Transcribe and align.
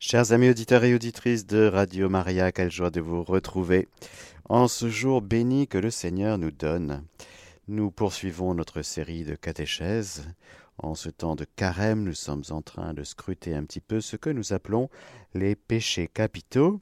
Chers 0.00 0.30
amis 0.30 0.48
auditeurs 0.48 0.84
et 0.84 0.94
auditrices 0.94 1.44
de 1.44 1.66
Radio 1.66 2.08
Maria, 2.08 2.52
quelle 2.52 2.70
joie 2.70 2.90
de 2.90 3.00
vous 3.00 3.24
retrouver 3.24 3.88
en 4.48 4.68
ce 4.68 4.88
jour 4.88 5.20
béni 5.20 5.66
que 5.66 5.76
le 5.76 5.90
Seigneur 5.90 6.38
nous 6.38 6.52
donne. 6.52 7.04
Nous 7.66 7.90
poursuivons 7.90 8.54
notre 8.54 8.82
série 8.82 9.24
de 9.24 9.34
catéchèses. 9.34 10.32
En 10.78 10.94
ce 10.94 11.08
temps 11.08 11.34
de 11.34 11.44
carême, 11.56 12.04
nous 12.04 12.14
sommes 12.14 12.44
en 12.50 12.62
train 12.62 12.94
de 12.94 13.02
scruter 13.02 13.56
un 13.56 13.64
petit 13.64 13.80
peu 13.80 14.00
ce 14.00 14.14
que 14.14 14.30
nous 14.30 14.52
appelons 14.52 14.88
les 15.34 15.56
péchés 15.56 16.06
capitaux. 16.06 16.80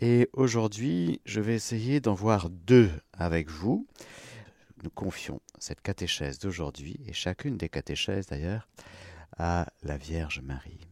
Et 0.00 0.30
aujourd'hui, 0.32 1.20
je 1.26 1.42
vais 1.42 1.54
essayer 1.54 2.00
d'en 2.00 2.14
voir 2.14 2.48
deux 2.48 2.90
avec 3.12 3.50
vous. 3.50 3.86
Nous 4.82 4.90
confions 4.90 5.42
cette 5.58 5.82
catéchèse 5.82 6.38
d'aujourd'hui, 6.38 6.98
et 7.06 7.12
chacune 7.12 7.58
des 7.58 7.68
catéchèses 7.68 8.28
d'ailleurs, 8.28 8.66
à 9.36 9.66
la 9.82 9.98
Vierge 9.98 10.40
Marie. 10.40 10.85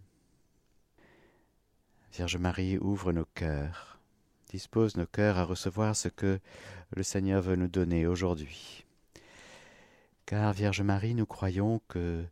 Vierge 2.14 2.36
Marie, 2.36 2.78
ouvre 2.78 3.10
nos 3.10 3.24
cœurs, 3.24 3.98
dispose 4.48 4.96
nos 4.96 5.06
cœurs 5.06 5.36
à 5.36 5.42
recevoir 5.42 5.96
ce 5.96 6.06
que 6.06 6.38
le 6.94 7.02
Seigneur 7.02 7.42
veut 7.42 7.56
nous 7.56 7.66
donner 7.66 8.06
aujourd'hui. 8.06 8.86
Car, 10.24 10.52
Vierge 10.52 10.82
Marie, 10.82 11.16
nous 11.16 11.26
croyons 11.26 11.80
que 11.88 12.24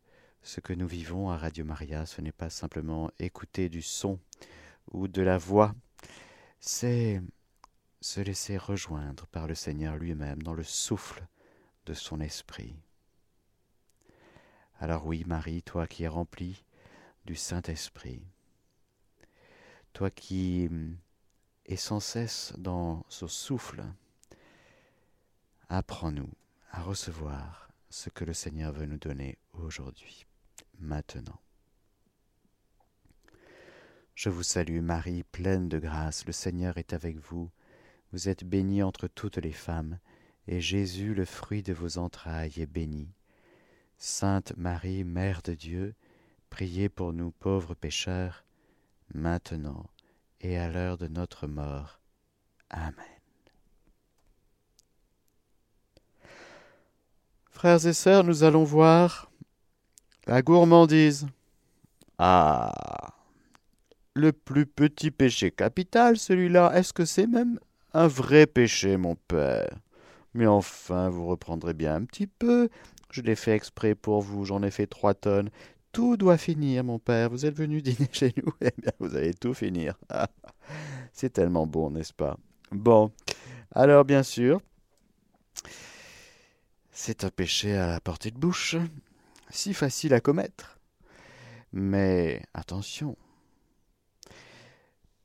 ce 0.45 0.61
que 0.61 0.73
nous 0.73 0.87
vivons 0.87 1.31
à 1.31 1.37
Radio 1.37 1.65
Maria, 1.65 2.07
ce 2.07 2.21
n'est 2.21 2.31
pas 2.31 2.49
simplement 2.49 3.11
écouter 3.19 3.69
du 3.69 3.83
son 3.83 4.21
ou 4.93 5.09
de 5.09 5.21
la 5.21 5.37
voix, 5.37 5.75
c'est 6.61 7.21
se 8.01 8.21
laisser 8.21 8.59
rejoindre 8.59 9.27
par 9.27 9.49
le 9.49 9.57
Seigneur 9.57 9.97
lui-même 9.97 10.45
dans 10.45 10.55
le 10.55 10.63
souffle 10.63 11.27
de 11.87 11.95
son 11.95 12.21
esprit. 12.21 12.77
Alors 14.79 15.07
oui, 15.07 15.25
Marie, 15.27 15.65
toi 15.65 15.89
qui 15.89 16.05
es 16.05 16.09
remplie 16.09 16.63
du 17.25 17.35
Saint-Esprit, 17.35 18.23
toi 19.93 20.11
qui 20.11 20.69
hum, 20.71 20.97
es 21.67 21.77
sans 21.77 22.01
cesse 22.01 22.53
dans 22.59 23.05
ce 23.09 23.27
souffle, 23.27 23.85
apprends-nous 25.69 26.31
à 26.71 26.83
recevoir 26.83 27.69
ce 27.91 28.09
que 28.11 28.25
le 28.25 28.35
Seigneur 28.35 28.73
veut 28.73 28.87
nous 28.87 28.99
donner 28.99 29.39
aujourd'hui, 29.53 30.27
maintenant. 30.79 31.39
Je 34.15 34.29
vous 34.29 34.43
salue 34.43 34.81
Marie, 34.81 35.25
pleine 35.25 35.69
de 35.69 35.79
grâce, 35.79 36.27
le 36.27 36.33
Seigneur 36.33 36.79
est 36.79 36.93
avec 36.93 37.19
vous. 37.19 37.51
Vous 38.13 38.29
êtes 38.29 38.45
bénie 38.45 38.83
entre 38.83 39.09
toutes 39.09 39.39
les 39.39 39.53
femmes, 39.53 39.99
et 40.47 40.61
Jésus, 40.61 41.15
le 41.15 41.25
fruit 41.25 41.63
de 41.63 41.73
vos 41.73 41.99
entrailles, 41.99 42.53
est 42.59 42.67
béni. 42.67 43.09
Sainte 43.97 44.55
Marie, 44.57 45.05
Mère 45.05 45.43
de 45.43 45.55
Dieu, 45.55 45.95
priez 46.51 46.89
pour 46.89 47.13
nous 47.13 47.31
pauvres 47.31 47.75
pécheurs, 47.75 48.45
maintenant 49.15 49.87
et 50.41 50.59
à 50.59 50.69
l'heure 50.69 50.99
de 50.99 51.07
notre 51.07 51.47
mort. 51.47 52.01
Amen. 52.71 52.95
Frères 57.51 57.87
et 57.87 57.93
sœurs, 57.93 58.25
nous 58.25 58.43
allons 58.43 58.65
voir 58.65 59.31
la 60.27 60.43
gourmandise. 60.43 61.27
Ah. 62.19 63.15
Le 64.15 64.33
plus 64.33 64.67
petit 64.67 65.11
péché 65.11 65.51
capital, 65.51 66.19
celui-là, 66.19 66.73
est-ce 66.75 66.93
que 66.93 67.05
c'est 67.05 67.27
même 67.27 67.59
un 67.95 68.07
vrai 68.07 68.47
péché, 68.47 68.97
mon 68.97 69.15
père? 69.15 69.79
Mais 70.35 70.47
enfin, 70.47 71.09
vous 71.09 71.27
reprendrez 71.27 71.75
bien 71.75 71.95
un 71.95 72.05
petit 72.05 72.27
peu. 72.27 72.69
Je 73.11 73.21
l'ai 73.21 73.37
fait 73.37 73.53
exprès 73.53 73.95
pour 73.95 74.23
vous, 74.23 74.45
j'en 74.45 74.63
ai 74.63 74.71
fait 74.71 74.87
trois 74.87 75.15
tonnes. 75.15 75.51
Tout 75.93 76.17
doit 76.17 76.39
finir, 76.39 76.85
mon 76.85 76.99
père. 76.99 77.29
Vous 77.29 77.45
êtes 77.45 77.55
venu 77.55 77.83
dîner 77.83 78.09
chez 78.13 78.33
nous, 78.37 78.53
eh 78.63 78.73
bien, 78.79 78.93
vous 78.99 79.15
allez 79.15 79.35
tout 79.35 79.55
finir. 79.55 79.99
C'est 81.13 81.35
tellement 81.35 81.67
bon, 81.67 81.91
n'est-ce 81.91 82.15
pas? 82.15 82.39
Bon, 82.71 83.13
alors 83.75 84.07
bien 84.07 84.23
sûr, 84.23 84.63
c'est 86.91 87.25
un 87.25 87.29
péché 87.29 87.77
à 87.77 87.87
la 87.87 88.01
portée 88.01 88.31
de 88.31 88.39
bouche, 88.39 88.77
si 89.51 89.75
facile 89.75 90.15
à 90.15 90.21
commettre. 90.21 90.79
Mais 91.75 92.43
attention, 92.55 93.17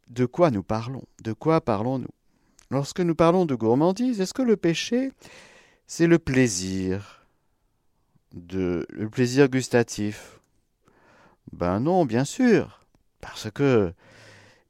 de 0.09 0.25
quoi 0.25 0.51
nous 0.51 0.63
parlons? 0.63 1.05
De 1.23 1.31
quoi 1.31 1.61
parlons-nous? 1.61 2.13
Lorsque 2.69 2.99
nous 2.99 3.15
parlons 3.15 3.45
de 3.45 3.55
gourmandise, 3.55 4.19
est-ce 4.19 4.33
que 4.33 4.41
le 4.41 4.57
péché, 4.57 5.13
c'est 5.87 6.07
le 6.07 6.19
plaisir, 6.19 7.25
de, 8.33 8.85
le 8.89 9.09
plaisir 9.09 9.47
gustatif 9.47 10.36
ben 11.51 11.79
non, 11.79 12.05
bien 12.05 12.25
sûr. 12.25 12.81
Parce 13.21 13.49
que, 13.51 13.93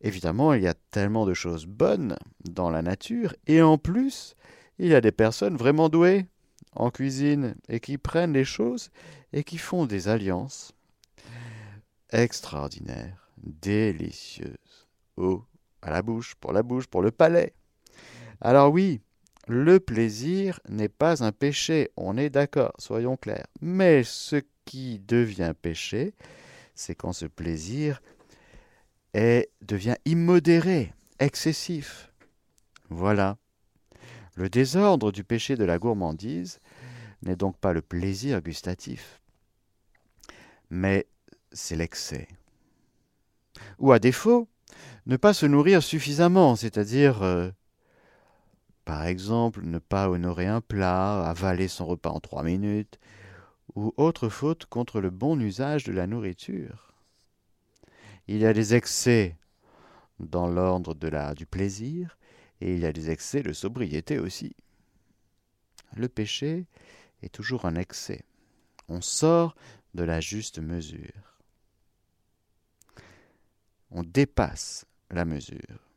évidemment, 0.02 0.54
il 0.54 0.64
y 0.64 0.68
a 0.68 0.74
tellement 0.92 1.26
de 1.26 1.34
choses 1.34 1.66
bonnes 1.66 2.18
dans 2.50 2.70
la 2.70 2.82
nature, 2.82 3.36
et 3.48 3.62
en 3.62 3.78
plus, 3.78 4.36
il 4.80 4.88
y 4.88 4.96
a 4.96 5.02
des 5.02 5.12
personnes 5.12 5.58
vraiment 5.58 5.90
douées 5.90 6.26
en 6.74 6.92
cuisine, 6.92 7.56
et 7.70 7.80
qui 7.80 7.98
prennent 7.98 8.34
les 8.34 8.46
choses 8.46 8.92
et 9.34 9.44
qui 9.44 9.58
font 9.58 9.86
des 9.86 10.08
alliances 10.08 10.74
extraordinaires, 12.12 13.30
délicieuses. 13.38 14.88
Oh, 15.18 15.44
à 15.82 15.92
la 15.92 16.02
bouche, 16.02 16.36
pour 16.36 16.54
la 16.54 16.64
bouche, 16.64 16.88
pour 16.88 17.02
le 17.02 17.12
palais. 17.12 17.54
Alors 18.40 18.72
oui, 18.72 19.02
le 19.48 19.80
plaisir 19.80 20.60
n'est 20.70 20.90
pas 20.90 21.24
un 21.24 21.32
péché, 21.32 21.90
on 21.98 22.18
est 22.18 22.30
d'accord, 22.30 22.74
soyons 22.78 23.18
clairs. 23.18 23.48
Mais 23.62 24.04
ce 24.04 24.42
qui 24.66 25.00
devient 25.00 25.54
péché, 25.60 26.14
c'est 26.78 26.96
quand 26.96 27.14
ce 27.14 27.26
plaisir 27.26 28.02
est, 29.14 29.50
devient 29.62 29.96
immodéré, 30.06 30.94
excessif. 31.20 32.12
Voilà. 32.90 33.38
Le 34.36 34.50
désordre 34.50 35.12
du 35.12 35.24
péché 35.24 35.56
de 35.56 35.66
la 35.66 35.80
gourmandise 35.80 36.60
n'est 37.24 37.36
donc 37.36 37.58
pas 37.58 37.74
le 37.74 37.82
plaisir 37.82 38.42
gustatif, 38.42 39.20
mais 40.70 41.08
c'est 41.52 41.76
l'excès. 41.76 42.28
Ou 43.80 43.92
à 43.92 43.98
défaut, 43.98 44.48
ne 45.08 45.18
pas 45.18 45.34
se 45.34 45.48
nourrir 45.48 45.82
suffisamment, 45.82 46.56
c'est-à-dire, 46.56 47.24
euh, 47.24 47.50
par 48.86 49.06
exemple, 49.06 49.62
ne 49.64 49.80
pas 49.80 50.10
honorer 50.10 50.46
un 50.46 50.62
plat, 50.62 51.28
avaler 51.28 51.68
son 51.68 51.88
repas 51.88 52.12
en 52.12 52.20
trois 52.20 52.44
minutes, 52.44 53.00
ou 53.78 53.94
autre 53.96 54.28
faute 54.28 54.66
contre 54.66 55.00
le 55.02 55.12
bon 55.12 55.40
usage 55.40 55.84
de 55.84 55.92
la 55.92 56.08
nourriture. 56.08 56.96
Il 58.28 58.40
y 58.40 58.46
a 58.48 58.52
des 58.52 58.74
excès 58.74 59.38
dans 60.20 60.48
l'ordre 60.48 60.96
de 60.96 61.08
la, 61.08 61.36
du 61.36 61.46
plaisir, 61.46 62.18
et 62.60 62.74
il 62.74 62.80
y 62.80 62.88
a 62.88 62.92
des 62.92 63.12
excès 63.12 63.44
de 63.44 63.54
sobriété 63.54 64.18
aussi. 64.18 64.56
Le 65.96 66.10
péché 66.10 66.66
est 67.22 67.32
toujours 67.32 67.66
un 67.66 67.76
excès. 67.76 68.26
On 68.90 69.00
sort 69.00 69.56
de 69.94 70.02
la 70.02 70.22
juste 70.22 70.58
mesure. 70.58 71.38
On 73.92 74.02
dépasse 74.02 74.88
la 75.12 75.24
mesure. 75.24 75.88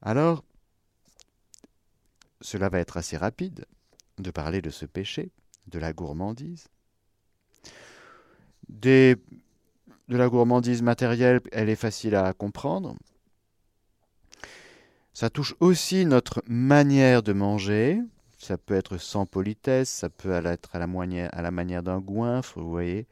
Alors, 0.00 0.42
cela 2.40 2.70
va 2.70 2.78
être 2.78 2.96
assez 2.96 3.18
rapide 3.18 3.66
de 4.18 4.30
parler 4.30 4.62
de 4.62 4.70
ce 4.70 4.86
péché, 4.86 5.30
de 5.66 5.78
la 5.78 5.92
gourmandise. 5.92 6.68
De 8.68 9.18
la 10.08 10.28
gourmandise 10.28 10.82
matérielle, 10.82 11.40
elle 11.52 11.68
est 11.68 11.76
facile 11.76 12.14
à 12.14 12.32
comprendre. 12.32 12.94
Ça 15.14 15.30
touche 15.30 15.54
aussi 15.60 16.06
notre 16.06 16.42
manière 16.46 17.22
de 17.22 17.32
manger. 17.32 18.00
Ça 18.38 18.58
peut 18.58 18.74
être 18.74 18.98
sans 18.98 19.26
politesse, 19.26 19.88
ça 19.88 20.08
peut 20.08 20.32
être 20.32 20.74
à 20.74 20.78
la, 20.78 20.86
manière, 20.86 21.30
à 21.32 21.42
la 21.42 21.50
manière 21.50 21.82
d'un 21.82 22.00
goinfre, 22.00 22.60
vous 22.60 22.70
voyez. 22.70 23.06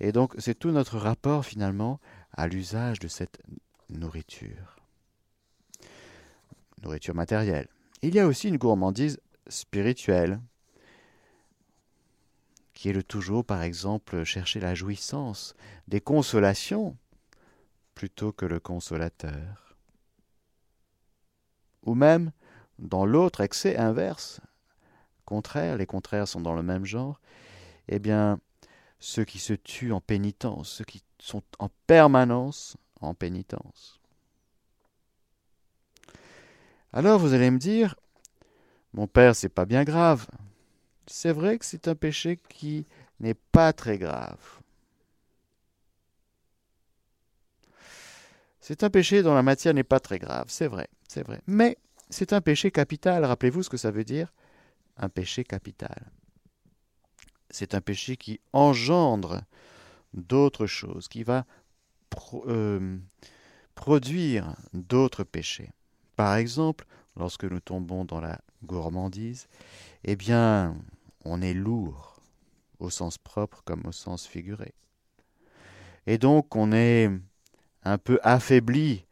Et 0.00 0.12
donc, 0.12 0.34
c'est 0.38 0.58
tout 0.58 0.70
notre 0.70 0.98
rapport 0.98 1.44
finalement 1.44 2.00
à 2.32 2.46
l'usage 2.46 2.98
de 2.98 3.08
cette 3.08 3.40
nourriture. 3.88 4.76
Nourriture 6.82 7.14
matérielle. 7.14 7.68
Il 8.02 8.14
y 8.14 8.20
a 8.20 8.26
aussi 8.26 8.48
une 8.48 8.56
gourmandise 8.56 9.20
spirituel, 9.50 10.40
qui 12.72 12.88
est 12.88 12.94
le 12.94 13.02
toujours, 13.02 13.44
par 13.44 13.62
exemple, 13.62 14.24
chercher 14.24 14.60
la 14.60 14.74
jouissance, 14.74 15.54
des 15.88 16.00
consolations, 16.00 16.96
plutôt 17.94 18.32
que 18.32 18.46
le 18.46 18.60
consolateur. 18.60 19.76
Ou 21.82 21.94
même, 21.94 22.32
dans 22.78 23.04
l'autre 23.04 23.42
excès 23.42 23.76
inverse, 23.76 24.40
contraire, 25.30 25.76
les 25.76 25.86
contraires 25.86 26.26
sont 26.26 26.40
dans 26.40 26.54
le 26.54 26.62
même 26.62 26.84
genre, 26.84 27.20
eh 27.86 28.00
bien, 28.00 28.40
ceux 28.98 29.24
qui 29.24 29.38
se 29.38 29.52
tuent 29.52 29.92
en 29.92 30.00
pénitence, 30.00 30.70
ceux 30.70 30.84
qui 30.84 31.02
sont 31.20 31.42
en 31.60 31.70
permanence 31.86 32.76
en 33.00 33.14
pénitence. 33.14 34.00
Alors 36.92 37.20
vous 37.20 37.32
allez 37.32 37.50
me 37.50 37.58
dire, 37.58 37.94
mon 38.92 39.06
père, 39.06 39.36
c'est 39.36 39.48
pas 39.48 39.64
bien 39.64 39.84
grave. 39.84 40.26
C'est 41.06 41.32
vrai 41.32 41.58
que 41.58 41.64
c'est 41.64 41.88
un 41.88 41.94
péché 41.94 42.38
qui 42.48 42.86
n'est 43.18 43.34
pas 43.34 43.72
très 43.72 43.98
grave. 43.98 44.60
C'est 48.60 48.84
un 48.84 48.90
péché 48.90 49.22
dont 49.22 49.34
la 49.34 49.42
matière 49.42 49.74
n'est 49.74 49.84
pas 49.84 50.00
très 50.00 50.18
grave, 50.18 50.46
c'est 50.48 50.68
vrai, 50.68 50.88
c'est 51.08 51.26
vrai. 51.26 51.40
Mais 51.46 51.76
c'est 52.08 52.32
un 52.32 52.40
péché 52.40 52.70
capital, 52.70 53.24
rappelez-vous 53.24 53.62
ce 53.62 53.70
que 53.70 53.76
ça 53.76 53.90
veut 53.90 54.04
dire 54.04 54.32
Un 54.96 55.08
péché 55.08 55.44
capital. 55.44 56.10
C'est 57.48 57.74
un 57.74 57.80
péché 57.80 58.16
qui 58.16 58.40
engendre 58.52 59.40
d'autres 60.14 60.66
choses, 60.66 61.08
qui 61.08 61.24
va 61.24 61.46
euh, 62.46 62.98
produire 63.74 64.54
d'autres 64.72 65.24
péchés. 65.24 65.70
Par 66.16 66.36
exemple, 66.36 66.86
lorsque 67.16 67.44
nous 67.44 67.60
tombons 67.60 68.04
dans 68.04 68.20
la 68.20 68.40
gourmandise, 68.64 69.48
eh 70.04 70.16
bien, 70.16 70.76
on 71.24 71.42
est 71.42 71.54
lourd, 71.54 72.20
au 72.78 72.90
sens 72.90 73.18
propre 73.18 73.62
comme 73.64 73.86
au 73.86 73.92
sens 73.92 74.26
figuré. 74.26 74.74
Et 76.06 76.18
donc, 76.18 76.56
on 76.56 76.72
est 76.72 77.10
un 77.84 77.98
peu 77.98 78.18
affaibli 78.22 79.04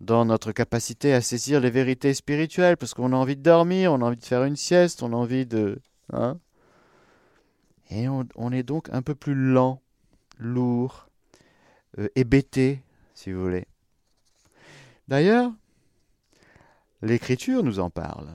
dans 0.00 0.24
notre 0.24 0.52
capacité 0.52 1.12
à 1.12 1.20
saisir 1.20 1.60
les 1.60 1.70
vérités 1.70 2.14
spirituelles, 2.14 2.76
parce 2.76 2.94
qu'on 2.94 3.12
a 3.12 3.16
envie 3.16 3.36
de 3.36 3.42
dormir, 3.42 3.92
on 3.92 4.02
a 4.02 4.04
envie 4.04 4.16
de 4.16 4.24
faire 4.24 4.44
une 4.44 4.56
sieste, 4.56 5.02
on 5.02 5.12
a 5.12 5.16
envie 5.16 5.46
de... 5.46 5.80
Hein 6.12 6.38
Et 7.90 8.08
on, 8.08 8.52
est 8.52 8.62
donc 8.62 8.88
un 8.92 9.02
peu 9.02 9.14
plus 9.14 9.34
lent, 9.34 9.80
lourd, 10.38 11.08
euh, 11.98 12.08
hébété, 12.16 12.82
si 13.14 13.32
vous 13.32 13.42
voulez. 13.42 13.66
D'ailleurs, 15.08 15.52
l'Écriture 17.02 17.62
nous 17.62 17.78
en 17.78 17.90
parle. 17.90 18.28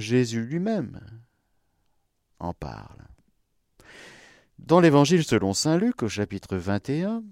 Jésus 0.00 0.44
lui-même 0.44 1.00
en 2.38 2.54
parle. 2.54 3.06
Dans 4.58 4.80
l'Évangile 4.80 5.24
selon 5.24 5.54
Saint 5.54 5.78
Luc, 5.78 6.02
au 6.02 6.08
chapitre 6.08 6.56
21, 6.56 7.22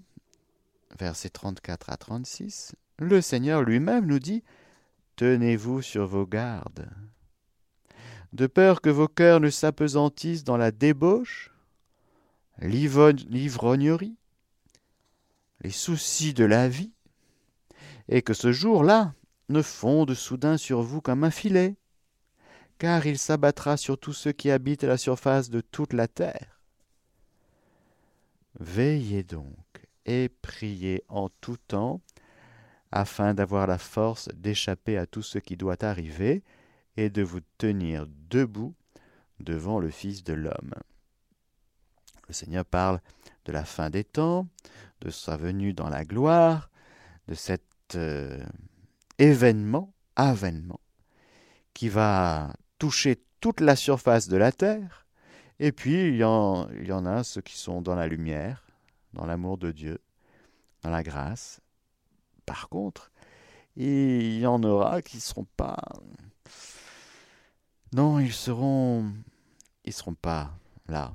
versets 0.97 1.29
34 1.29 1.89
à 1.89 1.97
36, 1.97 2.75
le 2.97 3.21
Seigneur 3.21 3.63
lui-même 3.63 4.05
nous 4.05 4.19
dit 4.19 4.43
Tenez-vous 5.15 5.81
sur 5.81 6.07
vos 6.07 6.25
gardes, 6.25 6.89
de 8.33 8.47
peur 8.47 8.81
que 8.81 8.89
vos 8.89 9.07
cœurs 9.07 9.39
ne 9.39 9.49
s'apesantissent 9.49 10.43
dans 10.43 10.57
la 10.57 10.71
débauche, 10.71 11.51
l'ivrognerie, 12.59 14.15
les 15.61 15.71
soucis 15.71 16.33
de 16.33 16.45
la 16.45 16.69
vie, 16.69 16.93
et 18.07 18.21
que 18.21 18.33
ce 18.33 18.51
jour-là 18.51 19.13
ne 19.49 19.61
fonde 19.61 20.13
soudain 20.13 20.57
sur 20.57 20.81
vous 20.81 21.01
comme 21.01 21.23
un 21.23 21.31
filet, 21.31 21.75
car 22.79 23.05
il 23.05 23.19
s'abattra 23.19 23.77
sur 23.77 23.99
tous 23.99 24.13
ceux 24.13 24.31
qui 24.31 24.49
habitent 24.49 24.83
la 24.83 24.97
surface 24.97 25.49
de 25.49 25.61
toute 25.61 25.93
la 25.93 26.07
terre. 26.07 26.59
Veillez 28.59 29.23
donc 29.23 29.85
et 30.05 30.29
priez 30.41 31.03
en 31.09 31.29
tout 31.41 31.57
temps, 31.67 32.01
afin 32.91 33.33
d'avoir 33.35 33.67
la 33.67 33.77
force 33.77 34.29
d'échapper 34.29 34.97
à 34.97 35.05
tout 35.05 35.21
ce 35.21 35.37
qui 35.37 35.55
doit 35.55 35.83
arriver 35.83 36.41
et 36.97 37.09
de 37.09 37.21
vous 37.21 37.41
tenir 37.57 38.07
debout 38.29 38.73
devant 39.39 39.79
le 39.79 39.91
Fils 39.91 40.23
de 40.23 40.33
l'homme. 40.33 40.73
Le 42.27 42.33
Seigneur 42.33 42.65
parle 42.65 42.99
de 43.45 43.51
la 43.51 43.65
fin 43.65 43.89
des 43.89 44.03
temps, 44.03 44.47
de 45.01 45.09
sa 45.09 45.37
venue 45.37 45.73
dans 45.73 45.89
la 45.89 46.05
gloire, 46.05 46.69
de 47.27 47.35
cet 47.35 47.63
euh, 47.95 48.43
événement, 49.17 49.93
avènement, 50.15 50.79
qui 51.73 51.89
va 51.89 52.53
toucher 52.79 53.21
toute 53.39 53.61
la 53.61 53.75
surface 53.75 54.27
de 54.27 54.37
la 54.37 54.51
terre, 54.51 55.05
et 55.59 55.71
puis 55.71 56.07
il 56.07 56.15
y 56.15 56.23
en, 56.23 57.05
a 57.05 57.23
ceux 57.23 57.41
qui 57.41 57.57
sont 57.57 57.81
dans 57.81 57.95
la 57.95 58.07
lumière, 58.07 58.65
dans 59.13 59.25
l'amour 59.25 59.57
de 59.57 59.71
Dieu, 59.71 59.99
dans 60.81 60.89
la 60.89 61.03
grâce. 61.03 61.61
Par 62.45 62.69
contre, 62.69 63.11
il 63.75 64.39
y 64.39 64.47
en 64.47 64.63
aura 64.63 65.01
qui 65.01 65.17
ne 65.17 65.21
seront 65.21 65.47
pas... 65.57 65.77
Non, 67.93 68.19
ils 68.19 68.33
seront... 68.33 69.11
Ils 69.83 69.93
seront 69.93 70.13
pas 70.13 70.51
là. 70.87 71.13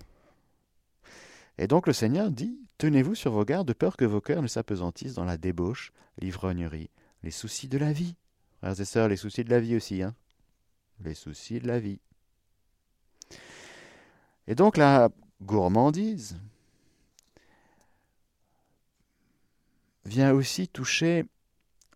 Et 1.59 1.67
donc 1.67 1.87
le 1.87 1.93
Seigneur 1.93 2.31
dit, 2.31 2.59
Tenez-vous 2.79 3.15
sur 3.15 3.31
vos 3.31 3.45
gardes 3.45 3.69
de 3.69 3.73
peur 3.73 3.97
que 3.97 4.05
vos 4.05 4.21
cœurs 4.21 4.43
ne 4.43 4.49
s'apesantissent 4.49 5.15
dans 5.15 5.25
la 5.25 5.37
débauche, 5.37 5.93
l'ivrognerie, 6.19 6.91
les 7.23 7.31
soucis 7.31 7.69
de 7.69 7.79
la 7.79 7.93
vie. 7.93 8.17
Frères 8.59 8.81
et 8.81 8.85
sœurs, 8.85 9.09
les 9.09 9.17
soucis 9.17 9.45
de 9.45 9.51
la 9.51 9.61
vie 9.61 9.77
aussi, 9.77 10.03
hein 10.03 10.15
Les 11.01 11.15
soucis 11.15 11.61
de 11.61 11.67
la 11.67 11.81
vie. 11.81 12.01
Et 14.47 14.55
donc 14.55 14.77
la 14.77 15.11
gourmandise 15.43 16.39
vient 20.05 20.33
aussi 20.33 20.69
toucher 20.69 21.25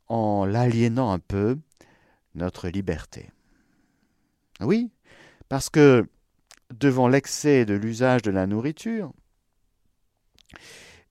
en 0.07 0.47
l'aliénant 0.47 1.11
un 1.11 1.19
peu 1.19 1.59
notre 2.35 2.69
liberté. 2.69 3.31
Oui, 4.61 4.91
parce 5.49 5.71
que 5.71 6.07
devant 6.71 7.09
l'excès 7.09 7.65
de 7.65 7.75
l'usage 7.75 8.23
de 8.23 8.31
la 8.31 8.47
nourriture, 8.47 9.13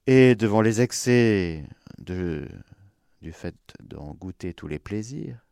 et 0.06 0.34
devant 0.34 0.62
les 0.62 0.80
excès 0.80 1.64
du 1.98 2.48
fait 3.32 3.54
d'en 3.82 4.14
goûter 4.14 4.54
tous 4.54 4.66
les 4.66 4.78
plaisirs, 4.78 5.44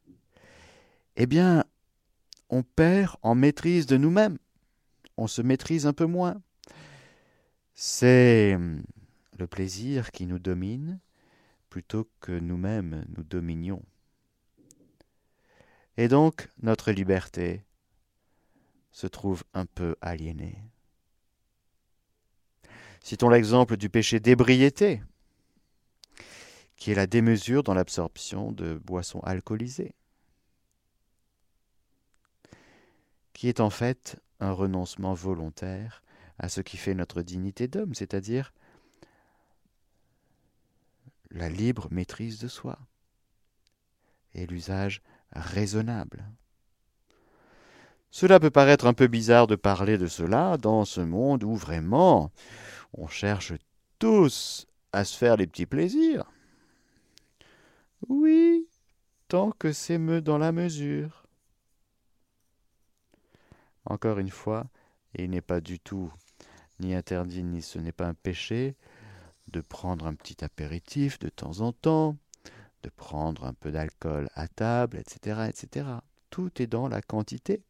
eh 1.17 1.27
bien, 1.27 1.65
on 2.49 2.63
perd 2.63 3.17
en 3.23 3.35
maîtrise 3.35 3.87
de 3.87 3.97
nous-mêmes. 3.97 4.39
On 5.17 5.27
se 5.27 5.43
maîtrise 5.43 5.87
un 5.87 5.93
peu 5.93 6.07
moins. 6.07 6.41
C'est 7.75 8.59
le 9.39 9.47
plaisir 9.47 10.11
qui 10.11 10.27
nous 10.27 10.39
domine 10.39 10.99
plutôt 11.69 12.09
que 12.21 12.33
nous-mêmes 12.33 13.05
nous 13.17 13.23
dominions. 13.23 13.83
Et 15.97 16.09
donc 16.09 16.49
notre 16.63 16.93
liberté 16.93 17.65
se 18.91 19.07
trouve 19.07 19.45
un 19.53 19.67
peu 19.67 19.97
aliénée. 20.01 20.59
Citons 23.03 23.29
l'exemple 23.29 23.77
du 23.77 23.89
péché 23.89 24.21
d'ébriété, 24.21 25.03
qui 26.77 26.91
est 26.91 26.95
la 26.95 27.07
démesure 27.07 27.63
dans 27.63 27.75
l'absorption 27.75 28.53
de 28.53 28.81
boissons 28.85 29.21
alcoolisées, 29.21 29.95
qui 33.37 33.49
est 33.49 33.61
en 33.61 33.69
fait 33.69 34.19
un 34.41 34.50
renoncement 34.50 35.12
volontaire 35.12 36.03
à 36.38 36.49
ce 36.49 36.62
qui 36.62 36.79
fait 36.79 36.94
notre 36.94 37.21
dignité 37.21 37.69
d'homme, 37.69 37.94
c'est-à-dire 37.94 38.55
la 41.31 41.50
libre 41.50 41.88
maîtrise 41.90 42.38
de 42.38 42.49
soi 42.49 42.78
et 44.33 44.47
l'usage 44.47 45.02
raisonnable. 45.33 46.25
Cela 48.11 48.40
peut 48.40 48.50
paraître 48.50 48.87
un 48.87 48.95
peu 48.95 49.07
bizarre 49.07 49.47
de 49.47 49.55
parler 49.55 49.99
de 49.99 50.07
cela 50.07 50.57
dans 50.57 50.87
ce 50.87 51.02
monde 51.02 51.45
où 51.45 51.55
vraiment 51.55 52.33
on 52.95 53.07
cherche 53.07 53.52
tous 53.99 54.66
à 54.93 55.05
se 55.05 55.14
faire 55.14 55.37
des 55.37 55.47
petits 55.47 55.66
plaisirs. 55.66 56.25
Oui, 58.09 58.66
tant 59.28 59.50
que 59.50 59.73
c'est 59.75 59.99
dans 60.23 60.38
la 60.38 60.52
mesure. 60.52 61.25
Encore 63.87 64.19
une 64.19 64.31
fois, 64.31 64.66
il 65.14 65.31
n'est 65.31 65.40
pas 65.40 65.61
du 65.61 65.78
tout 65.78 66.12
ni 66.81 66.95
interdit 66.95 67.43
ni 67.43 67.62
ce 67.62 67.78
n'est 67.78 67.93
pas 67.93 68.07
un 68.07 68.14
péché 68.14 68.76
de 69.49 69.61
prendre 69.61 70.07
un 70.07 70.14
petit 70.14 70.45
apéritif 70.45 71.19
de 71.19 71.28
temps 71.28 71.61
en 71.61 71.73
temps, 71.73 72.16
de 72.83 72.90
prendre 72.90 73.45
un 73.45 73.55
peu 73.55 73.71
d'alcool 73.71 74.28
à 74.35 74.49
table, 74.49 74.99
etc., 74.99 75.49
etc. 75.49 75.88
Tout 76.31 76.61
est 76.61 76.66
dans 76.66 76.88
la 76.88 77.00
quantité, 77.00 77.62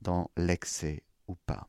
dans 0.00 0.30
l'excès 0.36 1.02
ou 1.26 1.34
pas. 1.46 1.68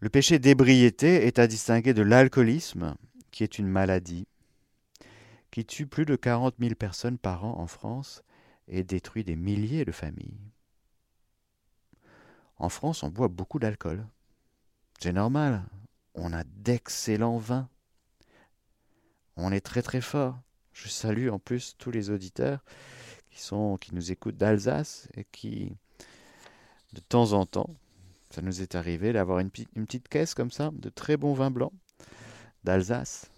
Le 0.00 0.10
péché 0.10 0.38
d'ébriété 0.38 1.26
est 1.26 1.38
à 1.38 1.46
distinguer 1.46 1.94
de 1.94 2.02
l'alcoolisme, 2.02 2.94
qui 3.30 3.42
est 3.42 3.58
une 3.58 3.68
maladie, 3.68 4.26
qui 5.54 5.64
tue 5.64 5.86
plus 5.86 6.04
de 6.04 6.16
40 6.16 6.56
000 6.58 6.74
personnes 6.74 7.16
par 7.16 7.44
an 7.44 7.60
en 7.60 7.68
France 7.68 8.24
et 8.66 8.82
détruit 8.82 9.22
des 9.22 9.36
milliers 9.36 9.84
de 9.84 9.92
familles. 9.92 10.40
En 12.56 12.68
France, 12.68 13.04
on 13.04 13.08
boit 13.08 13.28
beaucoup 13.28 13.60
d'alcool. 13.60 14.04
C'est 14.98 15.12
normal. 15.12 15.62
On 16.16 16.32
a 16.32 16.42
d'excellents 16.42 17.38
vins. 17.38 17.68
On 19.36 19.52
est 19.52 19.60
très 19.60 19.80
très 19.80 20.00
fort. 20.00 20.40
Je 20.72 20.88
salue 20.88 21.28
en 21.28 21.38
plus 21.38 21.76
tous 21.78 21.92
les 21.92 22.10
auditeurs 22.10 22.64
qui 23.30 23.40
sont 23.40 23.76
qui 23.76 23.94
nous 23.94 24.10
écoutent 24.10 24.36
d'Alsace 24.36 25.06
et 25.14 25.24
qui 25.24 25.76
de 26.94 27.00
temps 27.00 27.32
en 27.32 27.46
temps 27.46 27.70
ça 28.30 28.42
nous 28.42 28.60
est 28.60 28.74
arrivé 28.74 29.12
d'avoir 29.12 29.38
une, 29.38 29.50
une, 29.76 29.86
petite 29.86 30.08
caisse 30.08 30.34
comme 30.34 30.50
ça, 30.50 30.72
de 30.72 30.88
très 30.88 31.16
bons 31.16 31.34
vins 31.34 31.52
blancs 31.52 31.72
d'Alsace. 32.64 33.30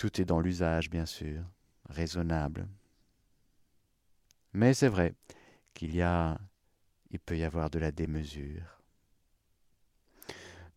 Tout 0.00 0.18
est 0.18 0.24
dans 0.24 0.40
l'usage, 0.40 0.88
bien 0.88 1.04
sûr, 1.04 1.42
raisonnable. 1.90 2.66
Mais 4.54 4.72
c'est 4.72 4.88
vrai 4.88 5.12
qu'il 5.74 5.94
y 5.94 6.00
a, 6.00 6.38
il 7.10 7.20
peut 7.20 7.36
y 7.36 7.44
avoir 7.44 7.68
de 7.68 7.78
la 7.78 7.92
démesure. 7.92 8.80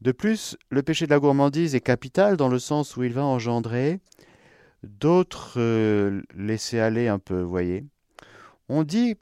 De 0.02 0.12
plus, 0.12 0.58
le 0.70 0.84
péché 0.84 1.06
de 1.06 1.12
la 1.12 1.22
gourmandise 1.22 1.74
est 1.74 1.80
capital 1.80 2.36
dans 2.36 2.50
le 2.50 2.60
sens 2.60 2.98
où 2.98 3.04
il 3.04 3.14
va 3.14 3.24
engendrer 3.24 4.02
d'autres 4.84 5.54
euh, 5.58 6.22
laisser 6.36 6.80
aller 6.80 7.08
un 7.08 7.18
peu, 7.18 7.44
voyez. 7.44 7.86
On 8.68 8.84
dit 8.84 9.16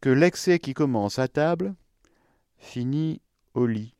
que 0.00 0.10
l'excès 0.10 0.58
qui 0.58 0.74
commence 0.74 1.20
à 1.20 1.28
table 1.28 1.76
finit 2.56 3.20
au 3.54 3.66
lit, 3.68 3.94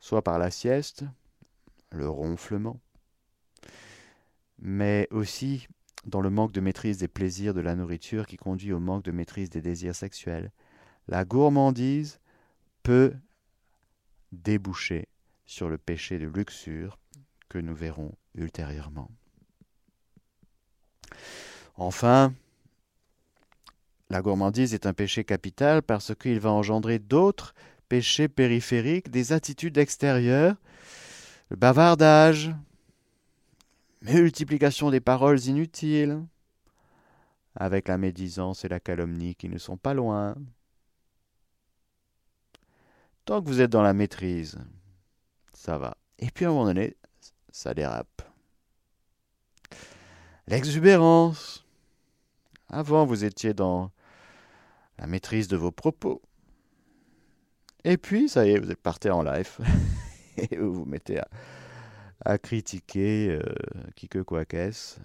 soit 0.00 0.22
par 0.22 0.38
la 0.38 0.50
sieste, 0.50 1.04
le 1.90 2.08
ronflement, 2.08 2.80
mais 4.58 5.08
aussi 5.10 5.68
dans 6.04 6.20
le 6.20 6.30
manque 6.30 6.52
de 6.52 6.60
maîtrise 6.60 6.98
des 6.98 7.08
plaisirs 7.08 7.54
de 7.54 7.60
la 7.60 7.74
nourriture 7.74 8.26
qui 8.26 8.36
conduit 8.36 8.72
au 8.72 8.80
manque 8.80 9.04
de 9.04 9.12
maîtrise 9.12 9.50
des 9.50 9.60
désirs 9.60 9.94
sexuels. 9.94 10.52
La 11.06 11.24
gourmandise 11.24 12.20
peut 12.82 13.14
déboucher 14.32 15.08
sur 15.46 15.68
le 15.68 15.78
péché 15.78 16.18
de 16.18 16.26
luxure 16.26 16.98
que 17.48 17.58
nous 17.58 17.74
verrons 17.74 18.12
ultérieurement. 18.34 19.10
Enfin, 21.76 22.34
la 24.10 24.22
gourmandise 24.22 24.74
est 24.74 24.86
un 24.86 24.94
péché 24.94 25.24
capital 25.24 25.82
parce 25.82 26.14
qu'il 26.14 26.40
va 26.40 26.50
engendrer 26.50 26.98
d'autres 26.98 27.54
péchés 27.88 28.28
périphériques, 28.28 29.10
des 29.10 29.32
attitudes 29.32 29.78
extérieures, 29.78 30.56
le 31.50 31.56
bavardage, 31.56 32.54
multiplication 34.02 34.90
des 34.90 35.00
paroles 35.00 35.40
inutiles, 35.44 36.24
avec 37.54 37.88
la 37.88 37.98
médisance 37.98 38.64
et 38.64 38.68
la 38.68 38.80
calomnie 38.80 39.34
qui 39.34 39.48
ne 39.48 39.58
sont 39.58 39.76
pas 39.76 39.94
loin. 39.94 40.36
Tant 43.24 43.42
que 43.42 43.48
vous 43.48 43.60
êtes 43.60 43.70
dans 43.70 43.82
la 43.82 43.94
maîtrise, 43.94 44.58
ça 45.52 45.76
va. 45.76 45.96
Et 46.18 46.30
puis 46.30 46.44
à 46.44 46.48
un 46.48 46.52
moment 46.52 46.66
donné, 46.66 46.96
ça 47.50 47.74
dérape. 47.74 48.22
L'exubérance. 50.46 51.64
Avant, 52.70 53.06
vous 53.06 53.24
étiez 53.24 53.54
dans 53.54 53.90
la 54.98 55.06
maîtrise 55.06 55.48
de 55.48 55.56
vos 55.56 55.72
propos. 55.72 56.22
Et 57.84 57.96
puis, 57.96 58.28
ça 58.28 58.46
y 58.46 58.50
est, 58.50 58.58
vous 58.58 58.70
êtes 58.70 58.82
parti 58.82 59.08
en 59.08 59.22
live. 59.22 59.58
et 60.50 60.56
vous 60.56 60.72
vous 60.72 60.84
mettez 60.84 61.20
à, 62.24 62.38
critiquer 62.38 63.30
euh, 63.30 63.42
qui 63.94 64.08
que 64.08 64.20
quoi 64.20 64.44
qu'est-ce. 64.44 65.00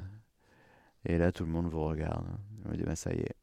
Et 1.06 1.18
là, 1.18 1.32
tout 1.32 1.46
le 1.46 1.52
monde 1.52 1.68
vous 1.68 1.84
regarde. 1.84 2.26
On 2.66 2.70
me 2.70 2.78
dit, 2.78 2.84
ben, 2.84 2.96
ça 2.96 3.14
y 3.14 3.20
est. 3.20 3.36